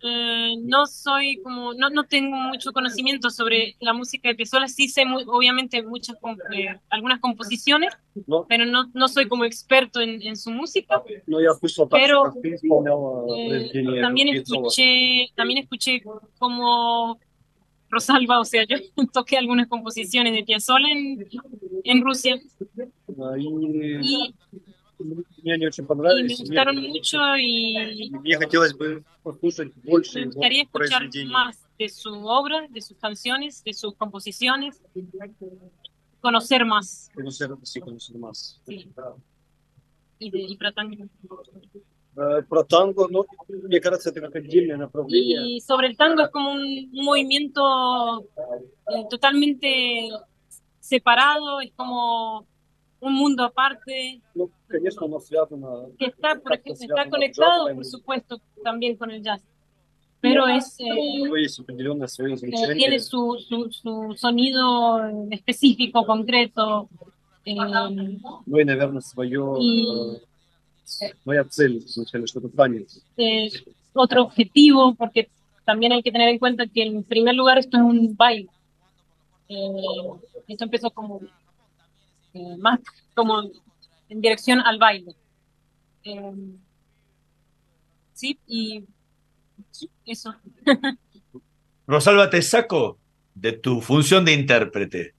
Eh, 0.03 0.55
no 0.61 0.86
soy 0.88 1.38
como, 1.41 1.73
no, 1.73 1.89
no 1.89 2.03
tengo 2.03 2.36
mucho 2.36 2.73
conocimiento 2.73 3.30
sobre 3.30 3.75
la 3.80 3.93
música 3.93 4.27
de 4.30 4.36
Piazzolla, 4.36 4.67
sí 4.67 4.89
sé 4.89 5.05
muy, 5.05 5.23
obviamente 5.27 5.82
muchas, 5.84 6.17
com- 6.19 6.36
eh, 6.53 6.77
algunas 6.89 7.19
composiciones, 7.21 7.93
No. 8.27 8.45
pero 8.49 8.65
no, 8.65 8.89
no 8.93 9.07
soy 9.07 9.27
como 9.30 9.45
experto 9.45 10.01
en, 10.01 10.21
en 10.21 10.36
su 10.36 10.51
música. 10.51 11.01
Но 11.27 11.39
я 11.39 11.53
слышал 11.53 11.88
так, 11.88 11.97
Pero, 12.01 12.23
как 12.23 12.41
ты 12.41 12.55
исполнял 12.55 13.25
э, 13.34 13.39
Eh, 13.39 13.47
произведение 13.49 14.01
también 14.01 14.27
Пиццола. 14.32 14.67
escuché, 14.67 15.27
también 15.36 15.59
escuché 15.59 16.01
como 16.39 17.19
Rosalba, 17.89 18.39
o 18.41 18.43
sea, 18.45 18.65
yo 18.65 18.77
toqué 19.13 19.38
algunas 19.38 19.67
composiciones 19.67 20.34
de 20.34 20.43
Piazzolla 20.43 20.91
en, 20.91 21.25
en 21.86 22.01
Rusia 22.03 22.38
А, 23.17 23.38
И 23.38 23.45
y, 24.01 24.36
мне 24.99 25.53
они 25.53 25.65
очень 25.67 25.84
y 25.84 25.88
me 25.88 25.88
понравились. 25.88 26.39
и 26.39 26.43
gustaron 26.43 26.75
Мне, 26.75 26.89
mucho 26.89 27.36
y 27.38 28.09
мне 28.11 28.38
хотелось 28.38 28.73
бы 28.73 29.03
послушать 29.23 29.73
больше 29.84 30.19
me 30.19 30.21
его 30.23 30.32
gustaría 30.34 30.63
escuchar 30.63 30.99
произведений. 30.99 31.32
más 31.32 31.67
de 31.77 31.88
su 31.89 32.09
obra, 32.27 32.67
de 32.69 32.82
sus 32.82 32.97
canciones, 32.97 33.63
de 33.63 33.73
sus 33.73 33.95
composiciones, 33.95 34.82
conocer 36.21 36.65
más 36.65 37.09
Conocer, 37.13 37.49
sí, 37.63 37.80
conocer 37.80 38.17
más. 38.17 38.59
Sí. 38.67 38.89
y, 40.19 40.30
de, 40.32 40.39
y 40.41 40.57
про 40.57 40.73
танго. 40.73 41.07
Э, 42.17 42.41
Про 42.49 42.63
танго, 42.65 43.07
ну, 43.09 43.25
мне 43.47 43.80
кажется, 43.80 44.09
это 44.09 44.19
как 44.19 44.36
отдельное 44.36 44.75
направление. 44.75 45.55
Y 45.55 45.61
sobre 45.61 45.88
el 45.88 45.95
tango 45.95 46.23
es 46.23 46.30
como 46.32 46.51
un, 46.51 46.59
un 46.91 47.05
movimiento 47.05 48.25
eh, 48.36 49.05
totalmente 49.09 50.09
separado, 50.82 51.61
es 51.61 51.71
como 51.77 52.45
un 53.05 53.14
mundo 53.14 53.44
aparte. 53.44 54.20
No, 54.34 54.50
que 55.98 56.07
está, 56.07 56.40
por 56.40 56.55
ejemplo, 56.55 56.74
está 56.80 57.11
conectado, 57.11 57.74
por 57.74 57.84
supuesto, 57.84 58.40
también 58.62 58.96
con 58.96 59.11
el 59.11 59.22
jazz. 59.22 59.42
Pero 60.20 60.48
es, 60.48 60.76
eh, 60.80 60.84
tiene 62.74 62.98
su, 62.98 63.36
su, 63.46 63.70
su, 63.70 64.14
sonido 64.16 65.28
específico, 65.30 66.07
concreto. 66.07 66.88
Eh, 67.44 67.55
y, 69.61 69.86
eh, 73.18 73.50
otro 73.92 74.22
objetivo, 74.22 74.94
porque 74.94 75.28
también 75.64 75.92
hay 75.92 76.02
que 76.02 76.11
tener 76.11 76.28
en 76.28 76.38
cuenta 76.38 76.66
que 76.66 76.82
en 76.82 77.05
primer 77.05 77.34
lugar 77.34 77.59
esto 77.59 77.76
es 77.76 77.82
un 77.82 78.16
baile. 78.16 78.48
Eh, 79.48 79.66
esto 80.48 80.64
empezó 80.64 80.90
como 80.90 81.20
eh, 82.35 82.57
más 82.59 82.80
como 83.14 83.43
en 84.09 84.20
dirección 84.20 84.61
al 84.61 84.78
baile. 84.78 85.16
Eh, 86.05 86.32
sí, 88.12 88.39
y 88.47 88.85
sí, 89.70 89.91
eso. 90.07 90.35
Rosalba, 91.87 92.30
te 92.30 92.43
saco 92.43 92.99
de 93.35 93.53
tu 93.53 93.80
función 93.80 94.24
de 94.24 94.32
intérprete. 94.32 95.14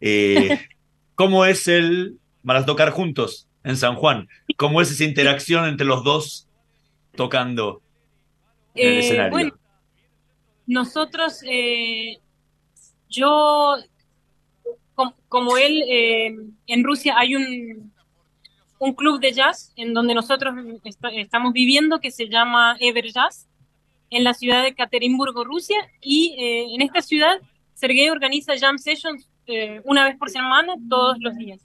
Eh, 0.00 0.68
¿Cómo 1.14 1.44
es 1.44 1.68
el 1.68 2.20
para 2.44 2.64
tocar 2.66 2.90
juntos 2.90 3.48
en 3.64 3.76
San 3.76 3.96
Juan? 3.96 4.28
¿Cómo 4.56 4.80
es 4.80 4.90
esa 4.90 5.04
interacción 5.04 5.66
entre 5.66 5.86
los 5.86 6.04
dos 6.04 6.48
tocando 7.14 7.82
en 8.74 8.88
el 8.90 8.98
Eh, 8.98 8.98
escenario? 8.98 9.30
bueno, 9.30 9.58
nosotros, 10.66 11.42
eh, 11.44 12.18
yo, 13.08 13.76
com- 14.98 15.14
como 15.28 15.56
él, 15.56 15.74
eh, 15.88 16.34
en 16.66 16.84
Rusia 16.84 17.14
hay 17.16 17.36
un, 17.36 17.92
un 18.80 18.92
club 18.94 19.20
de 19.20 19.32
jazz 19.32 19.72
en 19.76 19.94
donde 19.94 20.12
nosotros 20.12 20.52
est- 20.84 21.04
estamos 21.12 21.52
viviendo 21.52 22.00
que 22.00 22.10
se 22.10 22.26
llama 22.28 22.76
Ever 22.80 23.06
Jazz, 23.12 23.46
en 24.10 24.24
la 24.24 24.34
ciudad 24.34 24.62
de 24.64 24.74
Caterimburgo, 24.74 25.44
Rusia, 25.44 25.76
y 26.00 26.34
eh, 26.38 26.74
en 26.74 26.82
esta 26.82 27.00
ciudad 27.00 27.36
Sergei 27.74 28.10
organiza 28.10 28.58
jam 28.58 28.76
sessions 28.78 29.30
eh, 29.46 29.80
una 29.84 30.04
vez 30.04 30.16
por 30.18 30.30
semana, 30.30 30.74
todos 30.88 31.16
los 31.20 31.36
días. 31.36 31.60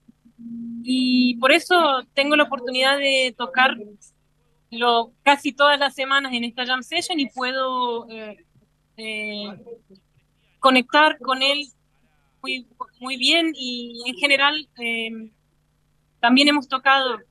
Y 0.84 1.36
por 1.38 1.52
eso 1.52 1.76
tengo 2.14 2.36
la 2.36 2.44
oportunidad 2.44 2.98
de 3.00 3.34
tocar 3.36 3.76
lo, 4.70 5.12
casi 5.24 5.54
todas 5.54 5.80
las 5.80 5.96
semanas 5.96 6.34
en 6.34 6.44
esta 6.44 6.66
jam 6.66 6.84
session 6.84 7.20
y 7.20 7.30
puedo 7.30 8.08
eh, 8.10 8.38
eh, 8.98 9.48
conectar 10.60 11.18
con 11.20 11.42
él 11.42 11.60
muy, 12.44 12.68
muy 13.00 13.18
bien 13.18 13.54
y 13.56 14.04
en 14.06 14.16
general 14.16 14.68
eh, 14.78 15.32
también 16.20 16.50
hemos 16.50 16.68
tocado 16.68 17.20
eh, 17.20 17.24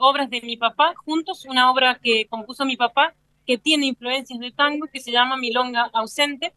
obras 0.00 0.28
de 0.28 0.40
mi 0.42 0.56
papá 0.56 0.92
juntos, 1.04 1.46
una 1.48 1.70
obra 1.70 1.98
que 2.02 2.26
compuso 2.26 2.64
mi 2.64 2.76
papá 2.76 3.14
que 3.46 3.58
tiene 3.58 3.86
influencias 3.86 4.40
de 4.40 4.50
tango 4.50 4.88
que 4.92 5.00
se 5.00 5.12
llama 5.12 5.36
Milonga 5.36 5.88
ausente 5.94 6.52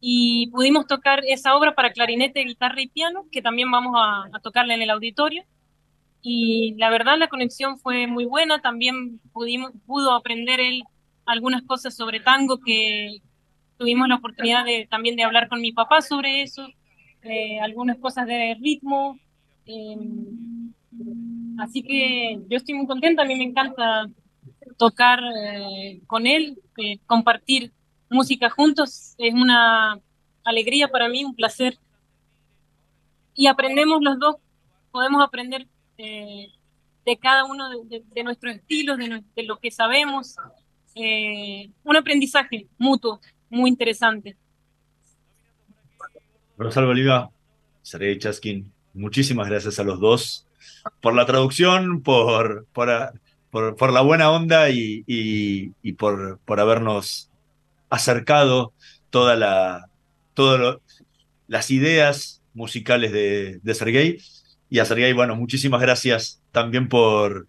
y 0.00 0.48
pudimos 0.48 0.86
tocar 0.86 1.20
esa 1.24 1.54
obra 1.54 1.74
para 1.74 1.92
clarinete, 1.92 2.42
guitarra 2.42 2.82
y 2.82 2.88
piano 2.88 3.26
que 3.30 3.42
también 3.42 3.70
vamos 3.70 3.94
a, 3.96 4.24
a 4.32 4.40
tocarla 4.40 4.74
en 4.74 4.82
el 4.82 4.90
auditorio. 4.90 5.44
Y 6.22 6.74
la 6.78 6.90
verdad 6.90 7.16
la 7.16 7.28
conexión 7.28 7.78
fue 7.78 8.06
muy 8.06 8.24
buena, 8.24 8.60
también 8.60 9.20
pudimos, 9.32 9.72
pudo 9.86 10.12
aprender 10.12 10.58
él 10.60 10.82
algunas 11.26 11.62
cosas 11.62 11.94
sobre 11.94 12.20
tango 12.20 12.58
que 12.58 13.22
tuvimos 13.78 14.08
la 14.08 14.16
oportunidad 14.16 14.64
de, 14.64 14.86
también 14.90 15.16
de 15.16 15.22
hablar 15.22 15.48
con 15.48 15.60
mi 15.60 15.72
papá 15.72 16.02
sobre 16.02 16.42
eso, 16.42 16.68
eh, 17.22 17.60
algunas 17.60 17.98
cosas 17.98 18.26
de 18.26 18.56
ritmo, 18.60 19.18
eh, 19.66 19.96
así 21.58 21.82
que 21.82 22.40
yo 22.48 22.56
estoy 22.56 22.74
muy 22.74 22.86
contenta, 22.86 23.22
a 23.22 23.24
mí 23.24 23.36
me 23.36 23.44
encanta 23.44 24.08
tocar 24.76 25.20
eh, 25.36 26.00
con 26.06 26.26
él, 26.26 26.60
eh, 26.78 26.98
compartir 27.06 27.72
música 28.08 28.50
juntos, 28.50 29.14
es 29.18 29.34
una 29.34 30.00
alegría 30.44 30.88
para 30.88 31.08
mí, 31.08 31.24
un 31.24 31.34
placer. 31.34 31.78
Y 33.34 33.46
aprendemos 33.46 34.02
los 34.02 34.18
dos, 34.18 34.36
podemos 34.90 35.22
aprender 35.22 35.66
de 35.96 37.18
cada 37.20 37.44
uno 37.44 37.68
de, 37.84 38.24
nuestros 38.24 38.54
estilos, 38.54 38.96
de, 38.98 39.42
lo 39.44 39.58
que 39.58 39.70
sabemos. 39.70 40.36
un 41.84 41.96
aprendizaje 41.96 42.66
mutuo, 42.78 43.20
muy 43.50 43.70
interesante. 43.70 44.36
Rosalba 46.60 46.90
Oliva, 46.90 47.30
Sergei 47.82 48.18
Chaskin, 48.18 48.70
muchísimas 48.92 49.48
gracias 49.48 49.78
a 49.78 49.84
los 49.84 49.98
dos 49.98 50.46
por 51.00 51.14
la 51.14 51.24
traducción, 51.24 52.02
por, 52.02 52.66
por, 52.74 52.88
por, 53.50 53.92
la 53.92 54.02
buena 54.02 54.30
onda 54.30 54.68
y, 54.68 55.02
y- 55.06 55.92
por, 55.94 56.38
por 56.44 56.60
habernos 56.60 57.30
acercado 57.88 58.72
toda 59.08 59.36
la, 59.36 59.88
todo 60.34 60.58
lo- 60.58 60.82
las 61.48 61.70
ideas 61.70 62.42
musicales 62.52 63.10
de, 63.12 63.60
de 63.62 63.74
Sergei. 63.74 64.18
Y 64.68 64.80
a 64.80 64.84
Sergei, 64.84 65.12
bueno, 65.14 65.36
muchísimas 65.36 65.80
gracias 65.80 66.42
también 66.52 66.88
por, 66.88 67.48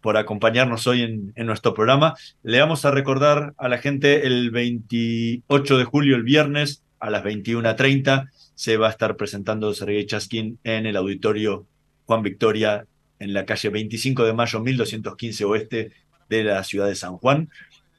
por 0.00 0.16
acompañarnos 0.16 0.86
hoy 0.86 1.02
en, 1.02 1.32
en 1.34 1.46
nuestro 1.46 1.74
programa. 1.74 2.14
Le 2.44 2.60
vamos 2.60 2.84
a 2.84 2.92
recordar 2.92 3.54
a 3.58 3.68
la 3.68 3.78
gente 3.78 4.24
el 4.26 4.50
28 4.52 5.78
de 5.78 5.84
julio, 5.84 6.14
el 6.16 6.22
viernes, 6.22 6.82
a 7.00 7.10
las 7.10 7.24
21.30, 7.24 8.30
se 8.54 8.76
va 8.76 8.88
a 8.88 8.90
estar 8.90 9.16
presentando 9.16 9.72
Sergei 9.74 10.06
Chaskin 10.06 10.58
en 10.64 10.86
el 10.86 10.96
auditorio 10.96 11.66
Juan 12.06 12.22
Victoria, 12.22 12.86
en 13.18 13.32
la 13.32 13.46
calle 13.46 13.68
25 13.68 14.24
de 14.24 14.32
mayo, 14.32 14.60
1215 14.60 15.44
oeste 15.44 15.92
de 16.28 16.44
la 16.44 16.62
ciudad 16.64 16.86
de 16.86 16.94
San 16.94 17.16
Juan. 17.18 17.50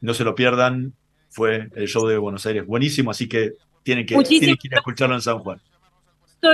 No 0.02 0.14
se 0.14 0.24
lo 0.24 0.36
pierdan, 0.36 0.94
fue 1.30 1.70
el 1.76 1.88
show 1.88 2.08
de 2.08 2.18
Buenos 2.18 2.46
Aires 2.46 2.66
buenísimo, 2.66 3.12
así 3.12 3.28
que 3.28 3.54
tienen 3.84 4.06
que, 4.06 4.16
Muchísimas 4.16 4.40
tienen 4.40 4.58
que 4.58 4.68
ir 4.68 4.76
a 4.76 4.78
escucharlo 4.78 5.16
en 5.16 5.22
San 5.22 5.40
Juan. 5.40 5.62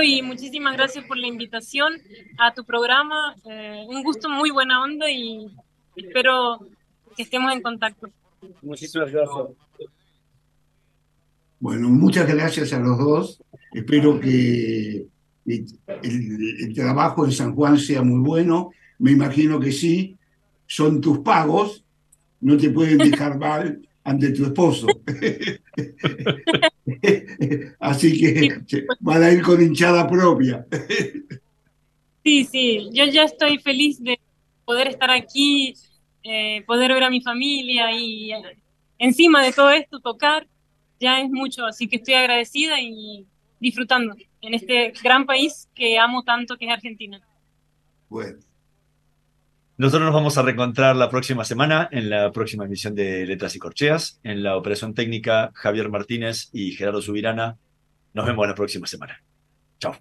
Y 0.02 0.22
muchísimas 0.22 0.76
gracias 0.76 1.04
por 1.04 1.16
la 1.16 1.26
invitación 1.26 1.94
a 2.38 2.54
tu 2.54 2.64
programa. 2.64 3.34
eh, 3.44 3.84
un 3.88 4.04
gusto, 4.04 4.28
muy 4.28 4.50
buena 4.50 4.82
onda 4.84 5.10
y 5.10 5.50
espero 5.96 6.60
que 7.16 7.24
estemos 7.24 7.52
en 7.52 7.60
contacto. 7.60 8.08
Muchísimas 8.62 9.10
gracias. 9.10 9.48
Bueno, 11.58 11.88
muchas 11.88 12.26
gracias 12.32 12.72
a 12.72 12.78
los 12.78 12.98
dos. 12.98 13.42
Espero 13.72 14.20
que 14.20 15.06
que 15.46 15.64
el, 16.02 16.56
el 16.60 16.74
trabajo 16.74 17.24
en 17.24 17.32
San 17.32 17.54
Juan 17.54 17.78
sea 17.78 18.02
muy 18.02 18.20
bueno. 18.20 18.70
Me 18.98 19.12
imagino 19.12 19.58
que 19.58 19.72
sí. 19.72 20.16
Son 20.66 21.00
tus 21.00 21.20
pagos. 21.20 21.84
No 22.40 22.56
te 22.56 22.70
pueden 22.70 22.98
dejar 23.10 23.38
mal 23.38 23.80
ante 24.04 24.30
tu 24.30 24.44
esposo. 24.44 24.86
Así 27.78 28.18
que 28.18 28.62
van 29.00 29.22
a 29.22 29.30
ir 29.30 29.42
con 29.42 29.62
hinchada 29.62 30.08
propia. 30.08 30.66
Sí, 32.24 32.44
sí, 32.44 32.90
yo 32.92 33.04
ya 33.06 33.24
estoy 33.24 33.58
feliz 33.58 34.02
de 34.02 34.18
poder 34.64 34.88
estar 34.88 35.10
aquí, 35.10 35.74
eh, 36.22 36.62
poder 36.66 36.92
ver 36.92 37.04
a 37.04 37.10
mi 37.10 37.22
familia 37.22 37.90
y 37.92 38.32
eh, 38.32 38.42
encima 38.98 39.42
de 39.42 39.52
todo 39.52 39.70
esto 39.70 40.00
tocar, 40.00 40.46
ya 40.98 41.20
es 41.20 41.30
mucho, 41.30 41.64
así 41.64 41.88
que 41.88 41.96
estoy 41.96 42.14
agradecida 42.14 42.80
y 42.80 43.26
disfrutando 43.60 44.16
en 44.40 44.54
este 44.54 44.92
gran 45.02 45.26
país 45.26 45.68
que 45.74 45.98
amo 45.98 46.22
tanto 46.24 46.56
que 46.56 46.66
es 46.66 46.72
Argentina. 46.72 47.20
Bueno. 48.08 48.38
Nosotros 49.76 50.04
nos 50.04 50.14
vamos 50.14 50.36
a 50.36 50.42
reencontrar 50.42 50.96
la 50.96 51.08
próxima 51.08 51.44
semana 51.44 51.88
en 51.90 52.10
la 52.10 52.30
próxima 52.32 52.66
emisión 52.66 52.94
de 52.94 53.24
Letras 53.24 53.56
y 53.56 53.58
Corcheas. 53.58 54.20
En 54.22 54.42
la 54.42 54.56
operación 54.56 54.92
técnica, 54.92 55.52
Javier 55.54 55.88
Martínez 55.88 56.50
y 56.52 56.72
Gerardo 56.72 57.00
Subirana. 57.00 57.56
Nos 58.12 58.26
vemos 58.26 58.46
la 58.46 58.54
próxima 58.54 58.86
semana. 58.86 59.22
Chao. 59.78 59.96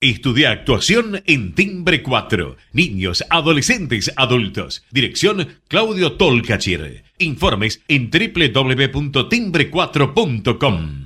Estudia 0.00 0.50
actuación 0.50 1.22
en 1.26 1.54
Timbre 1.54 2.02
4. 2.02 2.56
Niños, 2.72 3.24
adolescentes, 3.30 4.12
adultos. 4.16 4.84
Dirección 4.90 5.60
Claudio 5.68 6.18
Tolcachir. 6.18 7.04
Informes 7.18 7.82
en 7.88 8.10
www.timbre4.com. 8.10 11.05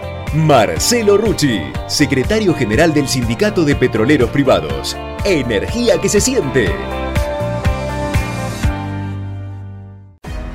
Marcelo 0.33 1.17
Rucci, 1.17 1.59
secretario 1.87 2.53
general 2.53 2.93
del 2.93 3.09
Sindicato 3.09 3.65
de 3.65 3.75
Petroleros 3.75 4.29
Privados. 4.29 4.95
Energía 5.25 5.99
que 5.99 6.07
se 6.07 6.21
siente. 6.21 6.69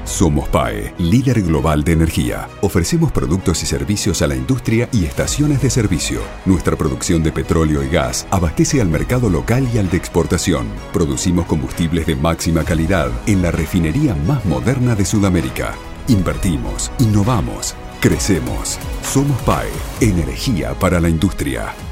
Somos 0.04 0.48
PAE, 0.48 0.94
líder 0.96 1.42
global 1.42 1.84
de 1.84 1.92
energía. 1.92 2.48
Ofrecemos 2.62 3.12
productos 3.12 3.62
y 3.64 3.66
servicios 3.66 4.22
a 4.22 4.26
la 4.26 4.34
industria 4.34 4.88
y 4.92 5.04
estaciones 5.04 5.60
de 5.60 5.68
servicio. 5.68 6.20
Nuestra 6.46 6.74
producción 6.74 7.22
de 7.22 7.32
petróleo 7.32 7.82
y 7.82 7.90
gas 7.90 8.26
abastece 8.30 8.80
al 8.80 8.88
mercado 8.88 9.28
local 9.28 9.68
y 9.74 9.76
al 9.76 9.90
de 9.90 9.98
exportación. 9.98 10.68
Producimos 10.94 11.44
combustibles 11.44 12.06
de 12.06 12.16
máxima 12.16 12.64
calidad 12.64 13.10
en 13.26 13.42
la 13.42 13.50
refinería 13.50 14.14
más 14.26 14.42
moderna 14.46 14.94
de 14.94 15.04
Sudamérica. 15.04 15.74
Invertimos, 16.08 16.90
innovamos, 16.98 17.74
crecemos. 18.00 18.78
Somos 19.02 19.40
PAE, 19.42 19.70
energía 20.00 20.74
para 20.74 21.00
la 21.00 21.08
industria. 21.08 21.85